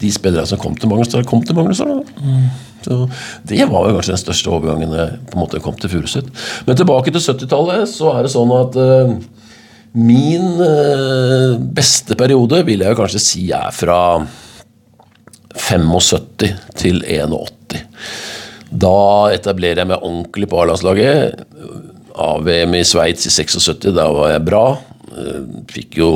de 0.00 0.12
spillerne 0.14 0.48
som 0.48 0.60
kom 0.62 0.78
til 0.80 0.88
Magnusdal, 0.88 1.26
kom 1.28 1.44
til 1.44 1.60
da. 1.60 2.00
Mm. 2.24 2.48
Så 2.84 3.10
Det 3.44 3.66
var 3.68 3.88
jo 3.88 3.96
kanskje 3.98 4.14
den 4.14 4.22
største 4.24 4.52
overgangen 4.54 4.96
jeg 4.96 5.18
på 5.30 5.36
en 5.36 5.42
måte 5.44 5.62
kom 5.62 5.76
til 5.80 5.92
Furuset. 5.92 6.30
Men 6.66 6.78
tilbake 6.78 7.12
til 7.12 7.22
70-tallet, 7.22 7.88
så 7.90 8.14
er 8.14 8.24
det 8.24 8.32
sånn 8.32 8.54
at 8.56 8.78
eh, 8.80 9.14
min 10.00 10.60
eh, 10.62 11.56
beste 11.76 12.16
periode 12.18 12.62
vil 12.68 12.84
jeg 12.84 12.94
jo 12.94 13.00
kanskje 13.00 13.22
si 13.24 13.48
er 13.54 13.72
fra 13.74 14.00
75 15.58 16.52
til 16.78 17.02
81. 17.02 17.80
Da 18.70 19.30
etablerer 19.34 19.82
jeg 19.82 19.90
meg 19.90 20.04
ordentlig 20.04 20.48
på 20.50 20.60
A-landslaget. 20.62 21.42
AVM 22.20 22.76
i 22.78 22.84
Sveits 22.86 23.26
i 23.26 23.32
76, 23.32 23.90
da 23.96 24.06
var 24.14 24.34
jeg 24.34 24.46
bra. 24.46 24.64
Eh, 25.10 25.42
Fikk 25.70 25.98
jo 26.00 26.10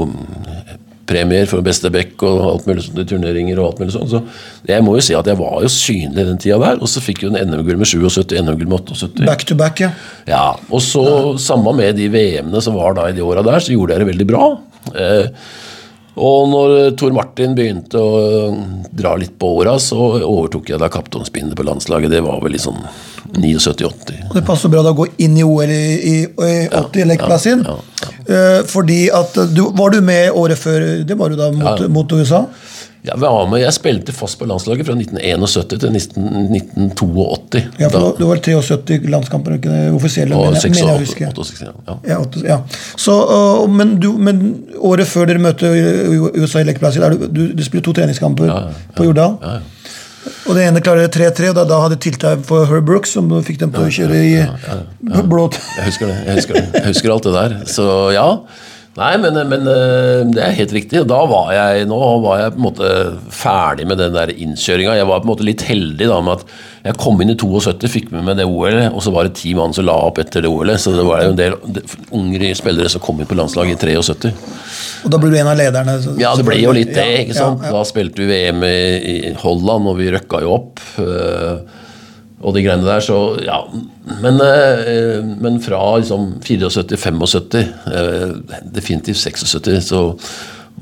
premier 1.08 1.48
for 1.50 1.64
beste 1.64 1.90
back 1.92 2.22
og 2.24 2.42
alt 2.48 2.68
mulig 2.68 2.86
sånt 2.86 3.00
i 3.02 3.06
turneringer. 3.08 3.58
og 3.60 3.72
alt 3.72 3.82
mulig 3.82 3.94
sånt. 3.96 4.10
Så 4.12 4.22
jeg 4.68 4.84
må 4.84 4.96
jo 4.96 5.04
si 5.04 5.16
at 5.16 5.28
jeg 5.28 5.38
var 5.40 5.60
jo 5.64 5.72
synlig 5.72 6.26
den 6.30 6.40
tida 6.40 6.58
der. 6.62 6.80
Og 6.80 6.90
så 6.90 7.02
fikk 7.04 7.24
hun 7.26 7.36
en 7.38 7.50
NM-gull 7.52 7.80
med 7.80 7.90
77, 7.90 8.34
NM-gull 8.40 8.70
med 8.70 8.92
78. 8.94 9.26
Back 9.26 9.44
to 9.48 9.58
back, 9.58 9.84
ja. 9.84 9.92
Ja, 10.30 10.46
og 10.70 10.82
så 10.84 11.04
samme 11.42 11.74
med 11.76 11.98
de 12.00 12.08
VM-ene 12.12 12.62
som 12.64 12.78
var 12.78 12.96
da 12.98 13.08
i 13.10 13.16
de 13.16 13.24
åra 13.24 13.44
der, 13.46 13.60
så 13.60 13.74
gjorde 13.74 13.96
jeg 13.96 14.04
det 14.04 14.10
veldig 14.12 14.28
bra. 14.30 14.48
Eh, 14.94 15.28
og 16.16 16.48
når 16.48 16.74
Tor 17.00 17.10
Martin 17.16 17.56
begynte 17.58 17.98
å 17.98 18.52
dra 18.94 19.16
litt 19.18 19.34
på 19.38 19.48
åra, 19.58 19.78
så 19.82 19.98
overtok 20.22 20.70
jeg 20.70 20.78
da 20.78 20.88
kapteinspinnet 20.92 21.56
på 21.58 21.66
landslaget. 21.66 22.12
Det 22.14 22.22
var 22.22 22.38
vel 22.44 22.54
i 22.54 22.62
sånn 22.62 22.78
79-80. 23.34 24.28
Og 24.30 24.36
det 24.38 24.44
passer 24.46 24.70
bra 24.70 24.82
da 24.84 24.92
å 24.94 24.98
gå 25.00 25.08
inn 25.24 25.36
i 25.40 25.44
OL 25.46 25.70
i, 25.74 25.80
i, 25.98 26.16
i 26.22 26.54
80 26.70 27.10
Lake-plassen. 27.10 27.66
ja, 27.66 27.78
Eh, 28.24 28.62
fordi 28.64 29.10
at 29.12 29.34
du, 29.52 29.66
Var 29.76 29.90
du 29.90 30.00
med 30.00 30.30
året 30.32 30.56
før? 30.56 31.04
Det 31.04 31.16
var 31.18 31.28
du 31.28 31.36
da 31.36 31.50
mot, 31.52 31.80
Ja. 31.80 31.88
mot 31.88 32.12
USA? 32.12 32.46
Ja, 33.04 33.12
jeg 33.20 33.60
jeg 33.60 33.72
spilte 33.76 34.12
fast 34.16 34.38
på 34.40 34.46
landslaget 34.48 34.86
fra 34.88 34.94
1971 34.96 35.66
til 35.68 35.90
1982. 35.92 37.60
Ja, 37.78 37.88
for 37.92 38.14
det 38.16 38.28
var 38.30 38.40
73 38.40 39.10
landskamper, 39.12 39.58
ikke 39.58 39.68
det 39.74 39.92
offisielle? 39.92 40.34
og 40.34 40.46
mener 40.54 40.60
jeg- 40.62 40.72
mener 40.72 40.94
jeg 40.94 41.02
å 41.02 41.04
86, 41.04 41.10
huske. 41.10 41.28
68, 41.28 41.84
ja. 41.86 41.96
Ja, 42.08 42.18
8, 42.20 42.42
ja. 42.48 42.58
Så, 42.96 43.66
men, 43.68 43.98
du, 44.00 44.12
men 44.16 44.64
året 44.80 45.06
før 45.06 45.26
dere 45.28 45.38
møtte 45.44 45.68
USA 46.40 46.60
i 46.60 46.64
er 47.04 47.18
du, 47.18 47.26
du, 47.28 47.52
du 47.52 47.62
spiller 47.64 47.84
to 47.84 47.92
treningskamper 47.92 48.46
Ja, 48.48 48.58
ja, 48.68 48.74
på 48.96 49.04
Jordal. 49.04 49.36
Ja, 49.42 49.52
ja. 49.58 49.60
Og 50.48 50.54
det 50.56 50.64
ene 50.64 50.80
klarer 50.80 51.08
3-3, 51.12 51.50
og 51.50 51.56
da, 51.58 51.64
da 51.68 51.78
hadde 51.82 51.96
tiltak 52.00 52.44
for 52.48 52.64
Herb 52.68 52.86
Brooks, 52.88 53.12
som 53.12 53.28
fikk 53.44 53.58
dem 53.60 53.72
til 53.74 53.84
å 53.84 53.92
kjøre 53.92 54.20
i 54.24 54.36
blåt 55.28 55.58
Jeg 55.76 55.84
husker 55.90 56.08
det. 56.08 56.16
Jeg 56.24 56.38
husker, 56.40 56.54
det. 56.54 56.64
jeg 56.80 56.86
husker 56.94 57.12
alt 57.12 57.28
det 57.28 57.34
der. 57.36 57.56
Så 57.68 57.88
ja. 58.16 58.28
Nei, 58.94 59.16
men, 59.18 59.34
men 59.50 59.64
eh, 59.66 60.20
det 60.30 60.38
er 60.44 60.52
helt 60.54 60.72
riktig. 60.76 61.00
Da 61.10 61.16
var 61.26 61.48
jeg 61.50 61.88
nå 61.90 61.96
var 62.22 62.38
jeg 62.44 62.52
på 62.54 62.60
en 62.60 62.66
måte 62.68 62.90
ferdig 63.34 63.88
med 63.90 63.98
den 63.98 64.14
der 64.14 64.30
innkjøringa. 64.30 64.94
Jeg 65.00 65.08
var 65.10 65.18
på 65.24 65.26
en 65.26 65.32
måte 65.32 65.46
litt 65.48 65.64
heldig 65.66 66.06
da 66.12 66.20
med 66.22 66.36
at 66.38 66.52
jeg 66.84 66.98
kom 67.02 67.18
inn 67.24 67.32
i 67.32 67.36
72, 67.40 67.90
fikk 67.90 68.12
med 68.14 68.22
meg 68.28 68.38
det 68.38 68.46
OL-et, 68.46 68.92
og 68.94 69.02
så 69.02 69.10
var 69.10 69.26
det 69.26 69.34
ti 69.40 69.50
mann 69.58 69.74
som 69.74 69.88
la 69.88 69.96
opp 70.06 70.20
etter 70.22 70.44
det 70.46 70.52
OL-et. 70.52 70.78
Så 70.84 70.94
det 70.94 71.06
var 71.08 71.24
jo 71.26 71.32
en 71.32 71.40
del 71.40 71.56
unge 72.14 72.52
spillere 72.54 72.92
som 72.92 73.02
kom 73.02 73.18
inn 73.18 73.26
på 73.30 73.38
landslaget 73.40 73.82
i 73.82 73.96
73. 73.98 74.34
Og 75.04 75.10
da 75.10 75.18
ble 75.20 75.32
du 75.34 75.38
en 75.42 75.50
av 75.50 75.58
lederne. 75.58 75.98
så- 76.04 76.14
Ja, 76.20 76.36
det 76.38 76.46
ble 76.46 76.60
jo 76.62 76.76
litt 76.78 76.94
det, 76.94 77.08
ikke 77.26 77.34
sant. 77.40 77.66
Da 77.66 77.82
spilte 77.88 78.22
vi 78.22 78.30
VM 78.30 78.62
i, 78.62 78.76
i 79.30 79.34
Holland, 79.42 79.90
og 79.90 79.98
vi 79.98 80.12
røkka 80.14 80.44
jo 80.46 80.54
opp. 80.60 80.84
Og 82.44 82.54
de 82.54 82.62
greiene 82.64 82.86
der, 82.86 83.00
så 83.00 83.18
ja. 83.44 83.60
Men, 84.22 84.40
øh, 84.40 85.24
men 85.42 85.62
fra 85.62 85.98
liksom 85.98 86.42
74, 86.42 87.00
75, 87.00 87.54
øh, 87.54 88.34
definitivt 88.74 89.16
76, 89.16 89.84
så 89.84 90.12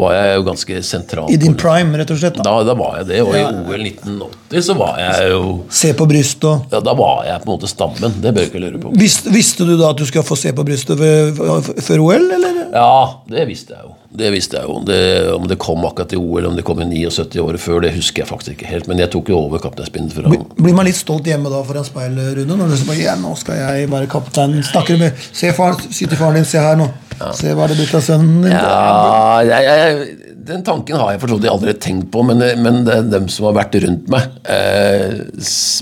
var 0.00 0.14
jeg 0.16 0.36
jo 0.38 0.44
ganske 0.46 0.82
sentral. 0.86 1.30
I 1.32 1.36
din 1.40 1.54
prime, 1.58 1.98
rett 2.00 2.10
og 2.10 2.18
slett. 2.20 2.38
Da. 2.38 2.44
da, 2.46 2.64
da 2.64 2.74
var 2.78 3.00
jeg 3.00 3.08
det, 3.10 3.20
og 3.24 3.36
i 3.36 3.42
OL 3.44 3.84
1980 3.84 4.66
så 4.66 4.76
var 4.78 5.00
jeg 5.00 5.30
jo 5.32 5.42
Se 5.72 5.92
på 5.96 6.06
brystet 6.08 6.46
og 6.48 6.72
ja, 6.72 6.80
Da 6.84 6.94
var 6.96 7.24
jeg 7.28 7.42
på 7.42 7.48
en 7.48 7.52
måte 7.54 7.70
stammen. 7.70 8.20
Det 8.22 8.32
bør 8.32 8.46
jeg 8.46 8.52
ikke 8.52 8.62
lure 8.64 8.80
på. 8.82 8.92
visste, 8.98 9.32
visste 9.34 9.68
du 9.68 9.74
da 9.76 9.92
at 9.92 10.00
du 10.00 10.06
skulle 10.08 10.24
få 10.26 10.38
se 10.38 10.52
på 10.56 10.64
brystet 10.66 11.00
før, 11.00 12.04
OL, 12.06 12.30
eller? 12.38 12.62
Ja, 12.72 13.20
det 13.28 13.44
visste 13.50 13.76
jeg 13.76 13.84
jo. 13.84 13.92
Det 14.12 14.28
visste 14.32 14.58
jeg 14.60 14.68
jo. 14.68 14.80
Det, 14.84 14.98
om 15.32 15.46
det 15.48 15.56
kom 15.60 15.84
akkurat 15.88 16.12
i 16.12 16.20
OL, 16.20 16.48
om 16.50 16.56
det 16.56 16.64
kom 16.68 16.80
i 16.84 16.88
79 16.88 17.40
året 17.40 17.60
før, 17.60 17.80
det 17.84 17.94
husker 17.94 18.24
jeg 18.24 18.28
faktisk 18.28 18.56
ikke 18.56 18.68
helt. 18.68 18.88
Men 18.90 19.00
jeg 19.00 19.12
tok 19.12 19.30
jo 19.32 19.38
over 19.40 19.60
kapteinspinnet 19.62 20.16
fra 20.16 20.32
Blir 20.32 20.76
man 20.76 20.88
litt 20.88 20.98
stolt 20.98 21.28
hjemme 21.28 21.52
da 21.52 21.62
foran 21.68 21.86
speilet, 21.88 22.34
Rune? 22.40 22.58
Når 22.60 22.74
du 22.74 22.80
sier 22.80 23.06
ja, 23.06 23.16
nå 23.20 23.32
skal 23.40 23.60
jeg 23.60 23.88
være 23.92 24.10
kaptein. 24.12 24.58
Snakker 24.68 24.98
du 24.98 25.06
med 25.06 25.24
Se 25.32 25.52
far, 25.56 25.80
si 25.88 26.08
til 26.08 26.20
faren 26.20 26.40
din, 26.40 26.48
se 26.48 26.60
her 26.60 26.76
nå. 26.80 26.90
Se 27.38 27.54
hva 27.56 27.68
det 27.70 27.78
blitt 27.78 27.94
av 27.98 28.04
sønnen 28.04 28.42
din. 28.46 28.52
Ja, 28.52 29.42
jeg, 29.46 29.68
jeg, 29.68 30.34
Den 30.48 30.64
tanken 30.66 30.98
har 30.98 31.14
jeg 31.14 31.22
for 31.22 31.32
så 31.32 31.38
vidt 31.38 31.52
aldri 31.52 31.76
tenkt 31.78 32.10
på, 32.14 32.24
men, 32.26 32.42
men 32.64 32.82
det, 32.88 32.98
dem 33.12 33.30
som 33.32 33.46
har 33.50 33.56
vært 33.60 33.78
rundt 33.84 34.10
meg, 34.12 34.28
eh, 34.50 35.22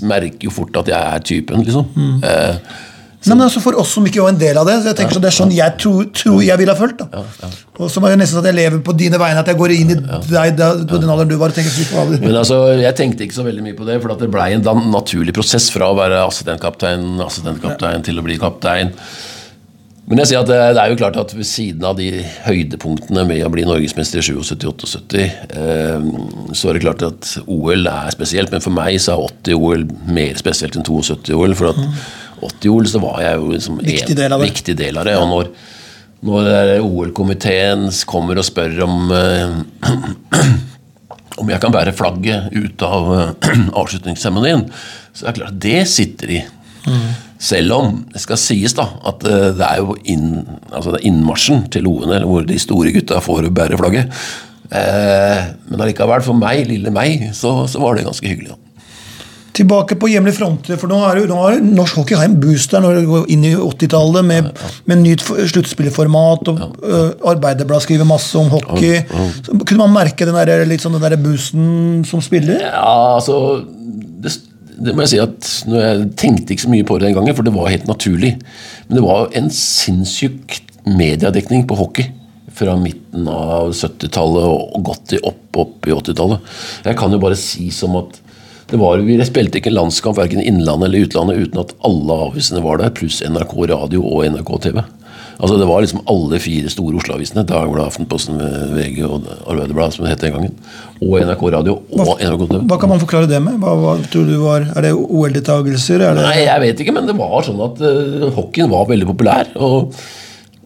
merker 0.07 0.47
jo 0.49 0.53
fort 0.53 0.81
at 0.83 0.93
jeg 0.93 1.17
er 1.17 1.27
typen, 1.31 1.65
liksom. 1.65 2.21
Eh, 2.21 2.87
Nei, 3.21 3.35
men 3.35 3.43
altså 3.45 3.61
For 3.61 3.77
oss 3.77 3.91
som 3.93 4.05
ikke 4.09 4.23
var 4.23 4.31
en 4.33 4.39
del 4.41 4.57
av 4.57 4.65
det, 4.65 4.79
så 4.81 4.89
jeg 4.89 4.97
tenker 4.97 5.19
så 5.19 5.21
det 5.21 5.29
er 5.29 5.35
sånn 5.35 5.51
jeg 5.53 5.75
tror, 5.81 6.07
tror 6.17 6.39
jeg 6.41 6.57
ville 6.57 6.73
ha 6.73 6.79
følt. 6.79 7.03
da 7.03 7.25
Og 7.77 7.91
så 7.93 8.01
må 8.01 8.09
jeg 8.09 8.17
nesten 8.17 8.39
sånn 8.39 8.47
at 8.47 8.49
jeg 8.49 8.57
lever 8.57 8.81
på 8.85 8.95
dine 8.97 9.19
vegne, 9.21 9.43
at 9.43 9.51
jeg 9.51 9.59
går 9.59 9.73
inn 9.75 9.91
i 9.93 9.97
deg 9.99 10.55
da, 10.57 10.71
på 10.89 10.97
den 10.97 11.11
alderen 11.11 11.29
du 11.29 11.35
var. 11.37 11.53
og 11.53 11.59
tenker 11.59 11.85
fader. 11.91 12.17
Men 12.23 12.39
altså, 12.39 12.57
jeg 12.81 12.97
tenkte 12.97 13.27
ikke 13.27 13.37
så 13.37 13.45
veldig 13.45 13.65
mye 13.67 13.77
på 13.77 13.85
det, 13.85 13.99
for 14.01 14.15
at 14.15 14.23
det 14.25 14.31
blei 14.33 14.47
en 14.55 14.65
naturlig 14.89 15.35
prosess 15.37 15.69
fra 15.73 15.91
å 15.91 15.97
være 15.99 16.23
assistentkaptein 16.23 17.21
assistentkaptein 17.27 18.07
til 18.09 18.17
å 18.17 18.25
bli 18.25 18.39
kaptein. 18.41 18.95
Men 20.11 20.19
jeg 20.19 20.27
sier 20.27 20.41
at 20.43 20.49
det, 20.49 20.55
det 20.75 20.81
er 20.81 20.91
jo 20.91 20.95
klart 20.99 21.17
at 21.21 21.31
ved 21.31 21.47
siden 21.47 21.85
av 21.87 21.95
de 21.95 22.09
høydepunktene 22.43 23.23
med 23.29 23.45
å 23.47 23.51
bli 23.53 23.63
norgesmester 23.63 24.19
i 24.19 24.25
77-78, 24.43 25.21
eh, 25.55 26.09
så 26.51 26.67
er 26.67 26.75
det 26.75 26.81
klart 26.83 27.05
at 27.07 27.29
OL 27.45 27.87
er 27.87 28.11
spesielt. 28.11 28.51
Men 28.51 28.65
for 28.65 28.75
meg 28.75 28.97
så 28.99 29.15
er 29.15 29.29
80-OL 29.29 29.85
mer 30.11 30.41
spesielt 30.41 30.75
enn 30.75 30.83
72-OL. 30.83 31.55
For 31.55 31.71
at 31.71 31.79
80-OL 32.43 32.91
så 32.91 32.99
var 33.05 33.23
jeg 33.23 33.39
jo 33.39 33.53
liksom 33.53 33.79
Viktig 33.85 34.19
del 34.19 34.35
av 34.35 34.43
det. 34.43 34.51
viktig 34.51 34.75
del 34.83 34.99
av 34.99 35.07
det. 35.07 35.15
Og 35.15 35.31
når, 35.31 35.53
når 36.27 36.51
OL-komiteen 36.89 37.87
kommer 38.11 38.43
og 38.43 38.49
spør 38.51 38.83
om 38.89 39.15
eh, 39.15 39.57
om 41.39 41.55
jeg 41.55 41.63
kan 41.63 41.71
bære 41.71 41.95
flagget 41.95 42.51
ut 42.51 42.83
av 42.83 43.11
eh, 43.15 43.51
avslutningsseremonien, 43.85 44.67
så 45.15 45.23
er 45.23 45.31
det 45.31 45.39
klart 45.39 45.55
at 45.55 45.67
det 45.71 45.81
sitter 45.95 46.39
i. 46.41 46.45
Selv 47.41 47.73
om 47.73 47.95
det 48.13 48.21
skal 48.21 48.37
sies 48.37 48.75
da 48.77 48.85
at 49.09 49.23
eh, 49.25 49.47
det 49.57 49.65
er 49.65 49.79
jo 49.81 49.95
inn, 50.13 50.27
altså 50.69 50.91
det 50.93 50.99
er 51.01 51.07
innmarsjen 51.09 51.63
til 51.73 51.87
OL 51.89 52.11
hvor 52.29 52.45
de 52.45 52.59
store 52.61 52.93
gutta 52.93 53.17
får 53.25 53.49
bære 53.57 53.79
flagget. 53.81 54.11
Eh, 54.71 55.47
men 55.71 55.81
allikevel, 55.83 56.21
for 56.23 56.37
meg, 56.37 56.67
lille 56.69 56.93
meg, 56.93 57.31
så, 57.35 57.63
så 57.67 57.81
var 57.81 57.97
det 57.97 58.05
ganske 58.05 58.29
hyggelig. 58.29 58.53
da. 58.53 58.59
Tilbake 59.51 59.97
på 59.99 60.07
hjemlig 60.07 60.31
fronter, 60.37 60.77
for 60.79 60.87
nå 60.87 60.95
er 61.09 61.17
jo- 61.19 61.25
nå 61.27 61.35
har 61.41 61.57
jo 61.57 61.63
norsk 61.75 61.97
hockey 61.99 62.15
har 62.15 62.23
en 62.29 62.37
boost 62.39 62.71
der 62.71 62.79
når 62.85 63.01
det 63.01 63.07
går 63.09 63.25
inn 63.33 63.43
i 63.49 63.51
80-tallet 63.59 64.23
med, 64.23 64.47
med 64.87 65.01
nytt 65.01 65.25
sluttspillformat, 65.27 66.47
og 66.53 66.77
øh, 66.87 67.09
Arbeiderblad 67.33 67.83
skriver 67.83 68.07
masse 68.07 68.37
om 68.39 68.47
hockey. 68.53 69.01
Så 69.43 69.57
kunne 69.65 69.81
man 69.83 69.97
merke 69.97 70.29
den 70.29 70.37
der, 70.39 70.63
sånn 70.79 70.95
den 70.95 71.03
der 71.03 71.17
boosten 71.19 72.05
som 72.07 72.23
spiller? 72.23 72.63
Ja, 72.63 73.17
altså 73.17 73.65
det, 74.23 74.37
det 74.81 74.95
må 74.95 75.05
jeg 75.05 75.13
si 75.13 75.21
at 75.21 75.51
når 75.69 75.83
Jeg 75.83 76.07
tenkte 76.19 76.53
ikke 76.53 76.65
så 76.65 76.71
mye 76.73 76.87
på 76.87 76.97
det 76.97 77.09
den 77.09 77.17
gangen, 77.19 77.35
for 77.37 77.45
det 77.45 77.53
var 77.55 77.69
helt 77.71 77.87
naturlig. 77.89 78.33
Men 78.87 78.97
det 78.97 79.05
var 79.05 79.29
en 79.37 79.51
sinnssyk 79.53 80.57
mediedekning 80.89 81.67
på 81.69 81.77
hockey 81.77 82.09
fra 82.57 82.75
midten 82.79 83.27
av 83.31 83.71
70-tallet 83.77 84.47
og 84.49 84.81
godt 84.89 85.15
opp, 85.21 85.45
opp 85.61 85.87
i 85.87 85.93
80-tallet. 85.95 86.51
Jeg 86.87 86.99
kan 86.99 87.13
jo 87.13 87.21
bare 87.21 87.39
si 87.39 87.69
som 87.73 87.95
at 88.01 88.19
det 88.71 88.79
var, 88.79 89.01
Vi 89.03 89.17
spilte 89.27 89.59
ikke 89.59 89.67
en 89.67 89.81
landskamp 89.81 90.15
verken 90.15 90.39
innlandet 90.39 90.87
eller 90.87 91.03
utlandet 91.03 91.41
uten 91.43 91.59
at 91.59 91.73
alle 91.83 92.15
avisene 92.29 92.61
var 92.63 92.79
der, 92.79 92.93
pluss 92.95 93.19
NRK 93.19 93.51
Radio 93.67 94.03
og 94.07 94.23
NRK 94.31 94.51
TV. 94.63 94.79
Altså 95.41 95.57
Det 95.57 95.65
var 95.65 95.81
liksom 95.81 96.03
alle 96.11 96.39
fire 96.41 96.69
store 96.69 96.99
Oslo-avisene. 97.01 97.43
Dagbladet, 97.49 97.89
Aftenposten, 97.89 98.37
VG 98.75 99.01
og 99.07 99.25
Arbeiderbladet, 99.49 99.95
som 99.95 100.05
det 100.05 100.13
het 100.13 100.25
den 100.25 100.35
gangen. 100.35 100.53
Og 101.01 101.15
NRK 101.17 101.45
Radio 101.55 101.79
og 101.81 102.21
NRK 102.21 102.43
TV. 102.45 102.59
Hva 102.69 102.77
kan 102.81 102.91
man 102.91 103.01
forklare 103.01 103.29
det 103.31 103.41
med? 103.41 103.57
Hva, 103.61 103.73
hva 103.81 103.95
tror 104.13 104.29
du 104.29 104.35
var, 104.43 104.67
Er 104.75 104.85
det 104.85 104.93
OL-deltakelser? 104.93 106.05
Er 106.05 106.19
det 106.19 106.27
Nei, 106.27 106.43
jeg 106.45 106.65
vet 106.65 106.85
ikke, 106.85 106.93
men 106.93 107.09
det 107.09 107.17
var 107.17 107.41
sånn 107.47 107.63
at 107.65 107.81
uh, 107.81 108.29
hockeyen 108.37 108.69
var 108.69 108.85
veldig 108.91 109.09
populær. 109.09 109.49
Og, 109.57 109.97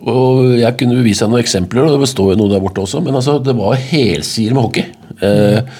og 0.04 0.54
jeg 0.60 0.76
kunne 0.82 1.00
vise 1.08 1.24
deg 1.24 1.32
noen 1.32 1.46
eksempler, 1.46 1.88
og 1.88 2.04
det 2.04 2.12
står 2.12 2.34
jo 2.34 2.40
noe 2.44 2.52
der 2.52 2.64
borte 2.64 2.84
også, 2.84 3.00
men 3.06 3.16
altså, 3.16 3.40
det 3.40 3.56
var 3.56 3.80
helsider 3.80 4.58
med 4.58 4.68
hockey. 4.68 4.90
Eh, 5.24 5.76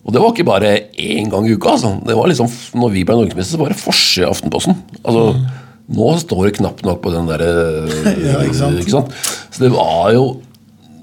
og 0.00 0.14
det 0.14 0.20
var 0.22 0.32
ikke 0.34 0.48
bare 0.48 0.70
én 0.98 1.30
gang 1.30 1.46
i 1.46 1.54
uka. 1.54 1.76
Altså. 1.76 1.92
Det 2.02 2.16
var 2.18 2.26
liksom, 2.26 2.50
når 2.82 2.94
vi 2.96 3.06
ble 3.06 3.18
norgesmestere, 3.20 3.54
så 3.54 3.60
var 3.60 3.70
det 3.70 3.78
forside 3.78 4.30
Aftenposten. 4.30 4.78
Altså, 5.04 5.26
Nå 5.90 6.12
står 6.22 6.46
det 6.46 6.56
knapt 6.60 6.84
nok 6.86 7.00
på 7.02 7.12
den 7.14 7.26
derre 7.30 7.50
Ja, 8.28 8.44
ikke 8.44 8.92
sant? 8.92 9.16
Så 9.50 9.64
det 9.64 9.72
var 9.74 10.12
jo 10.14 10.24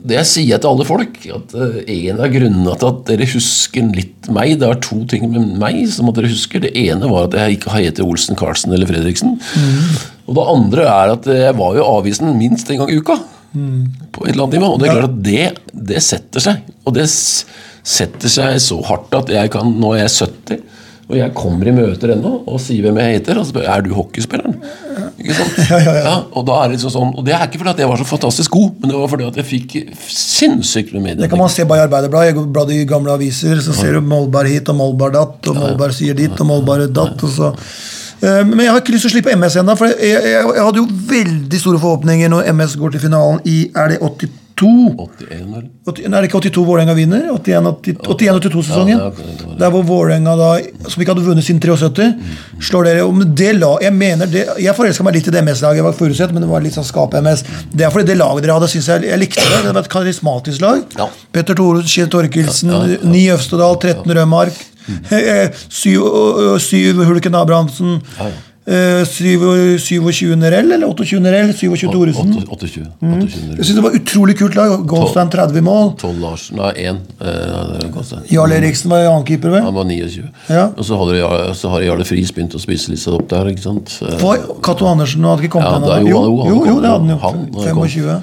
det 0.08 0.16
jeg 0.22 0.30
sier 0.30 0.60
til 0.62 0.70
alle 0.70 0.86
folk, 0.88 1.18
at 1.36 1.56
eh, 1.58 1.80
en 2.08 2.22
av 2.24 2.32
grunnene 2.32 2.76
til 2.80 2.90
at 2.90 3.00
dere 3.10 3.28
husker 3.28 3.88
litt 3.98 4.30
meg 4.32 4.54
Det 4.62 4.68
er 4.70 4.80
to 4.86 5.02
ting 5.10 5.26
med 5.34 5.56
meg 5.60 5.82
som 5.92 6.08
at 6.08 6.20
dere 6.20 6.32
husker. 6.32 6.62
Det 6.64 6.72
ene 6.80 7.10
var 7.12 7.28
at 7.28 7.36
jeg 7.36 7.58
ikke 7.58 7.74
har 7.74 7.84
hett 7.84 8.00
Olsen, 8.04 8.38
Carlsen 8.40 8.76
eller 8.76 8.88
Fredriksen. 8.90 9.36
Og 10.28 10.38
det 10.38 10.46
andre 10.54 10.86
er 10.88 11.16
at 11.18 11.28
jeg 11.32 11.58
var 11.60 11.76
jo 11.76 11.90
avisen 11.98 12.32
minst 12.40 12.72
en 12.72 12.84
gang 12.84 12.94
i 12.94 13.00
uka. 13.02 13.18
På 14.14 14.26
et 14.26 14.34
eller 14.34 14.46
annet 14.46 14.58
nivå. 14.60 14.72
Og 14.76 14.80
det 14.80 14.88
er 14.88 14.98
klart 15.00 15.10
at 15.10 15.22
det, 15.26 15.46
det 15.92 16.04
setter 16.06 16.44
seg. 16.44 16.72
Og 16.86 16.96
det 16.96 17.08
setter 17.12 18.32
seg 18.32 18.60
så 18.64 18.80
hardt 18.88 19.16
at 19.18 19.32
jeg 19.34 19.52
kan, 19.54 19.72
nå 19.82 19.96
er 19.96 20.06
jeg 20.06 20.16
70, 20.30 20.64
og 21.08 21.16
jeg 21.16 21.32
kommer 21.38 21.70
i 21.70 21.72
møter 21.72 22.12
ennå 22.18 22.32
og 22.52 22.58
sier 22.60 22.84
hvem 22.84 22.98
jeg 23.00 23.14
heter, 23.18 23.38
og 23.40 23.46
så 23.46 23.54
spør 23.54 23.64
jeg 23.64 23.72
er 23.80 23.84
du 23.86 23.94
hockeyspilleren. 23.96 24.58
Ikke 25.18 25.36
sant? 25.38 25.54
Ja, 25.72 25.78
ja, 25.84 25.94
ja. 26.04 26.16
og 26.36 26.44
da 26.48 26.58
er 26.60 26.68
det 26.68 26.78
liksom 26.78 26.92
sånn, 26.94 27.14
og 27.16 27.24
det 27.28 27.34
er 27.36 27.46
ikke 27.48 27.62
fordi 27.62 27.72
at 27.74 27.80
jeg 27.84 27.90
var 27.92 28.02
så 28.02 28.08
fantastisk 28.10 28.52
god, 28.58 28.74
men 28.82 28.92
det 28.92 28.98
var 29.00 29.12
fordi 29.14 29.28
at 29.30 29.40
jeg 29.40 29.48
fikk 29.48 29.76
sinnssykt 30.12 30.92
med 30.98 31.06
medier. 31.06 31.22
Det 31.24 31.30
kan 31.32 31.40
man 31.42 31.52
se 31.54 31.66
bare 31.68 31.86
i 31.86 31.88
Arbeiderbladet. 31.88 32.44
Bladde 32.58 32.76
i 32.76 32.88
gamle 32.90 33.16
aviser, 33.16 33.62
så 33.64 33.76
ser 33.76 33.96
du 33.98 34.02
Molberg 34.04 34.52
hit 34.52 34.72
og 34.74 34.78
Molberg 34.82 35.16
datt, 35.16 35.48
og 35.52 35.62
Molberg 35.62 35.96
sier 35.96 36.18
ditt 36.18 36.36
og 36.44 36.50
Molberg 36.52 36.92
datt. 36.96 37.24
og 37.24 37.32
så... 37.34 37.54
Eh, 38.18 38.42
Men 38.50 38.66
jeg 38.66 38.74
har 38.74 38.82
ikke 38.82 38.96
lyst 38.96 39.08
til 39.08 39.12
å 39.12 39.16
slippe 39.16 39.36
MS 39.38 39.60
ennå, 39.62 39.78
for 39.80 39.92
jeg, 39.94 40.12
jeg, 40.12 40.44
jeg 40.58 40.66
hadde 40.68 40.82
jo 40.84 40.88
veldig 41.14 41.60
store 41.62 41.82
forhåpninger 41.84 42.32
når 42.34 42.52
MS 42.58 42.76
går 42.82 42.96
til 42.98 43.04
finalen 43.08 43.40
i 43.48 43.58
Er 43.76 43.94
det 43.94 44.02
82? 44.02 44.47
81, 44.58 45.70
80, 45.86 46.08
nei, 46.10 46.18
er 46.18 46.26
det 46.26 46.30
ikke 46.32 46.40
82 46.42 46.64
Vålerenga 46.66 46.94
vinner? 46.98 47.28
81-82-sesongen? 47.36 48.98
Ja, 48.98 49.10
det 49.10 49.26
det 49.38 49.46
er- 49.46 49.60
Der 49.60 49.70
hvor 49.74 49.84
Vålerenga, 49.86 50.34
som 50.90 51.02
ikke 51.04 51.14
hadde 51.14 51.26
vunnet 51.26 51.44
siden 51.46 51.60
73, 51.62 52.14
slår 52.60 52.84
dere 52.86 53.06
om 53.08 53.20
det 53.36 53.52
la, 53.60 53.78
Jeg 53.82 53.94
mener 53.94 54.26
det, 54.26 54.48
jeg 54.60 54.76
forelska 54.76 55.04
meg 55.04 55.14
litt 55.16 55.28
i 55.28 55.32
det 55.32 55.44
MS-laget. 55.44 55.76
Jeg 55.78 55.84
var 55.84 55.94
forutsett, 55.94 56.32
men 56.34 56.42
det 56.42 56.50
var 56.50 56.62
litt 56.62 56.74
sånn 56.74 56.84
skap-MS. 56.88 57.44
Det 57.74 57.86
er 57.86 57.90
fordi 57.94 58.06
det 58.08 58.18
laget 58.18 58.44
dere 58.44 58.54
hadde, 58.58 58.68
syns 58.70 58.88
jeg, 58.88 59.02
jeg 59.04 59.20
likte 59.20 59.42
det. 59.46 59.64
Det 59.68 59.74
var 59.74 59.82
et 59.84 59.90
karismatisk 59.90 60.62
lag. 60.62 60.84
Ja. 60.98 61.08
Petter 61.32 61.54
Thorud, 61.56 61.86
Kjell 61.86 62.08
Torkelsen, 62.10 62.70
Ja, 62.72 62.82
ja, 62.86 62.98
ja. 63.02 63.10
Ni 63.10 63.28
Øvstedal, 63.30 63.78
13 63.80 64.12
Rødmark, 64.18 64.54
eh, 65.12 65.50
syv, 65.70 66.02
øh, 66.02 66.60
syv 66.60 67.04
Hulken 67.06 67.36
Abrahamsen. 67.36 68.02
Ja, 68.18 68.26
ja. 68.26 68.32
Eh, 68.68 69.04
syv- 69.08 69.78
27 69.80 70.36
Nerell, 70.36 70.72
eller 70.76 70.88
28 70.92 71.20
Nerell? 71.24 71.54
27 71.56 71.92
Thoresen. 71.92 72.34
28. 72.48 72.86
Mm. 73.02 73.22
Jeg 73.22 73.66
synes 73.66 73.76
det 73.76 73.84
var 73.84 73.96
utrolig 73.96 74.36
kult 74.40 74.56
lag. 74.60 74.74
Goldstein 74.88 75.30
30 75.34 75.62
mål. 75.64 75.94
12 76.02 76.20
Larsen, 76.22 76.58
nei, 76.60 76.72
1. 76.76 77.00
Eh, 77.22 78.32
Jarl 78.36 78.52
Eriksen 78.58 78.92
var 78.92 79.06
annenkeeper, 79.08 79.50
vel? 79.56 79.64
han 79.64 79.74
var 79.74 79.86
29. 79.86 80.28
Ja. 80.50 80.66
Og 80.78 80.84
så 80.86 80.98
hadde 81.00 81.56
så 81.56 81.70
har 81.74 81.82
Jarle 81.88 82.06
Friis 82.06 82.32
begynt 82.36 82.56
å 82.58 82.60
spise 82.62 82.92
litt 82.92 83.08
opp 83.08 83.28
der. 83.32 83.46
ikke 83.54 83.64
sant? 83.64 83.98
Eh, 84.04 84.18
For 84.20 84.38
Cato 84.62 84.86
Andersen 84.90 85.24
hadde 85.24 85.44
ikke 85.48 85.58
kommet 85.60 85.88
Ja, 85.88 85.98
ennå? 86.00 86.10
jo- 86.10 86.26
Jo, 86.28 86.50
jo, 86.50 86.66
jo, 86.66 86.82
det 86.82 86.90
hadde 86.92 87.08
han 87.08 87.10
jo. 87.10 87.18
han 87.18 87.88
25. 87.88 88.22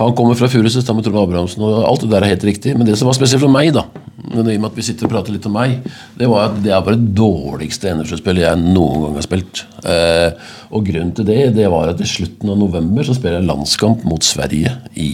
Han 0.00 0.14
kommer 0.16 0.34
fra 0.34 0.48
Furuset 0.48 0.84
sammen 0.86 1.02
med 1.04 1.12
Trond 1.12 1.18
Abrahamsen, 1.28 1.60
og 1.62 1.84
alt 1.84 2.00
det 2.00 2.08
der 2.10 2.22
er 2.24 2.28
helt 2.32 2.44
riktig. 2.44 2.72
Men 2.76 2.86
det 2.86 2.96
som 2.96 3.04
var 3.06 3.12
spesielt 3.14 3.40
for 3.42 3.50
meg, 3.52 3.72
da, 3.74 3.82
men 4.30 4.46
i 4.46 4.56
og 4.56 4.62
med 4.62 4.70
at 4.70 4.78
vi 4.78 4.84
sitter 4.86 5.08
og 5.08 5.12
prater 5.14 5.34
litt 5.34 5.46
om 5.48 5.54
meg, 5.56 5.76
det 6.18 6.28
var 6.30 6.48
at 6.48 6.58
det 6.62 6.72
er 6.74 6.82
bare 6.86 6.98
det 7.00 7.14
dårligste 7.18 7.94
NFL-spillet 7.96 8.44
jeg 8.46 8.62
noen 8.62 9.04
gang 9.04 9.16
har 9.18 9.26
spilt. 9.26 9.62
Eh, 9.82 10.50
og 10.70 10.86
grunnen 10.86 11.14
til 11.16 11.26
det, 11.28 11.40
det 11.56 11.68
var 11.72 11.90
at 11.90 12.02
i 12.02 12.08
slutten 12.08 12.52
av 12.52 12.60
november 12.60 13.06
så 13.06 13.16
spiller 13.16 13.40
jeg 13.40 13.50
landskamp 13.50 14.04
mot 14.08 14.26
Sverige 14.26 14.76
i 14.94 15.10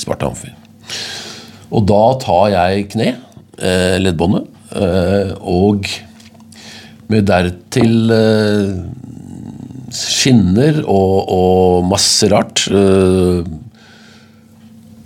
Sparta 0.00 0.30
Amfi. 0.30 0.52
Og 1.70 1.84
da 1.86 2.02
tar 2.22 2.46
jeg 2.54 2.88
kne, 2.94 3.10
eh, 3.60 3.98
leddbåndet, 4.00 4.48
eh, 4.80 5.34
og 5.40 5.86
med 7.10 7.26
dertil 7.28 8.14
eh, 8.14 8.76
skinner 9.94 10.80
og, 10.86 11.16
og 11.34 11.90
masse 11.90 12.30
rart. 12.30 12.64
eh, 12.70 13.44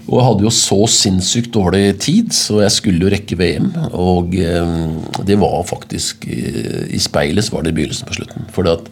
og 0.04 0.18
jeg 0.18 0.26
hadde 0.26 0.44
jo 0.44 0.52
så 0.52 0.78
sinnssykt 0.90 1.52
dårlig 1.54 1.84
tid, 2.02 2.32
så 2.36 2.58
jeg 2.60 2.72
skulle 2.74 3.06
jo 3.06 3.12
rekke 3.12 3.38
VM. 3.40 3.70
Og 3.96 4.34
eh, 4.36 4.74
det 5.24 5.38
var 5.40 5.62
faktisk 5.68 6.26
eh, 6.28 6.84
I 6.92 7.00
speilet 7.00 7.46
så 7.46 7.56
var 7.56 7.64
det 7.64 7.72
begynnelsen 7.76 8.10
på 8.10 8.18
slutten. 8.18 8.48
For 8.54 8.68
at 8.68 8.90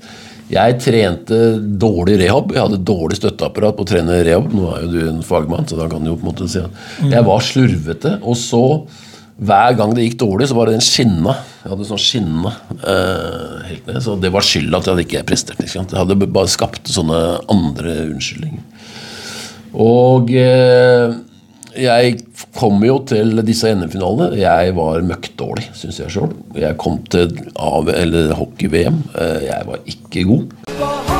Jeg 0.53 0.79
trente 0.85 1.37
dårlig 1.81 2.19
rehab. 2.21 2.51
Jeg 2.53 2.65
hadde 2.65 2.81
dårlig 2.85 3.17
støtteapparat 3.21 3.77
på 3.77 3.85
å 3.85 3.89
trene 3.89 4.19
rehab. 4.25 4.51
Nå 4.53 4.67
er 4.73 4.83
jo 4.87 4.91
du 4.93 4.99
en 5.11 5.23
fagmann, 5.25 5.69
så 5.69 5.79
da 5.79 5.87
kan 5.89 6.03
du 6.03 6.11
jo 6.11 6.19
på 6.19 6.27
en 6.27 6.33
måte 6.33 6.49
si 6.49 6.61
at 6.61 7.07
jeg 7.13 7.29
var 7.29 7.45
slurvete. 7.45 8.17
Og 8.25 8.37
så, 8.37 8.63
hver 9.37 9.79
gang 9.79 9.95
det 9.97 10.09
gikk 10.09 10.19
dårlig, 10.25 10.49
så 10.49 10.57
var 10.59 10.69
det 10.69 10.79
den 10.79 10.85
skinna. 10.85 11.37
Jeg 11.63 11.75
hadde 11.75 11.89
sånn 11.93 12.05
skinna 12.05 12.57
eh, 12.81 13.57
helt 13.69 13.89
ned. 13.93 14.01
Så 14.05 14.17
det 14.21 14.33
var 14.33 14.49
skylda 14.49 14.81
at 14.81 14.89
jeg 14.89 14.97
hadde 14.97 15.07
Ikke 15.09 15.25
Prestert, 15.29 15.65
Jeg 15.69 15.93
hadde 15.93 16.21
bare 16.25 16.53
skapt 16.53 16.89
sånne 16.97 17.23
andre 17.53 17.99
unnskyldninger. 18.15 18.65
Og 19.73 20.33
eh, 20.37 21.15
jeg 21.79 22.19
kom 22.59 22.83
jo 22.85 22.99
til 23.09 23.41
disse 23.47 23.71
NM-finalene. 23.73 24.37
Jeg 24.41 24.75
var 24.77 25.07
møkkdårlig, 25.09 25.71
syns 25.79 26.03
jeg 26.03 26.13
sjøl. 26.13 26.37
Jeg 26.59 26.77
kom 26.81 27.01
til 27.13 27.33
hockey-VM. 28.37 29.03
Eh, 29.17 29.41
jeg 29.49 29.69
var 29.69 29.83
ikke 29.89 30.29
god. 30.29 31.12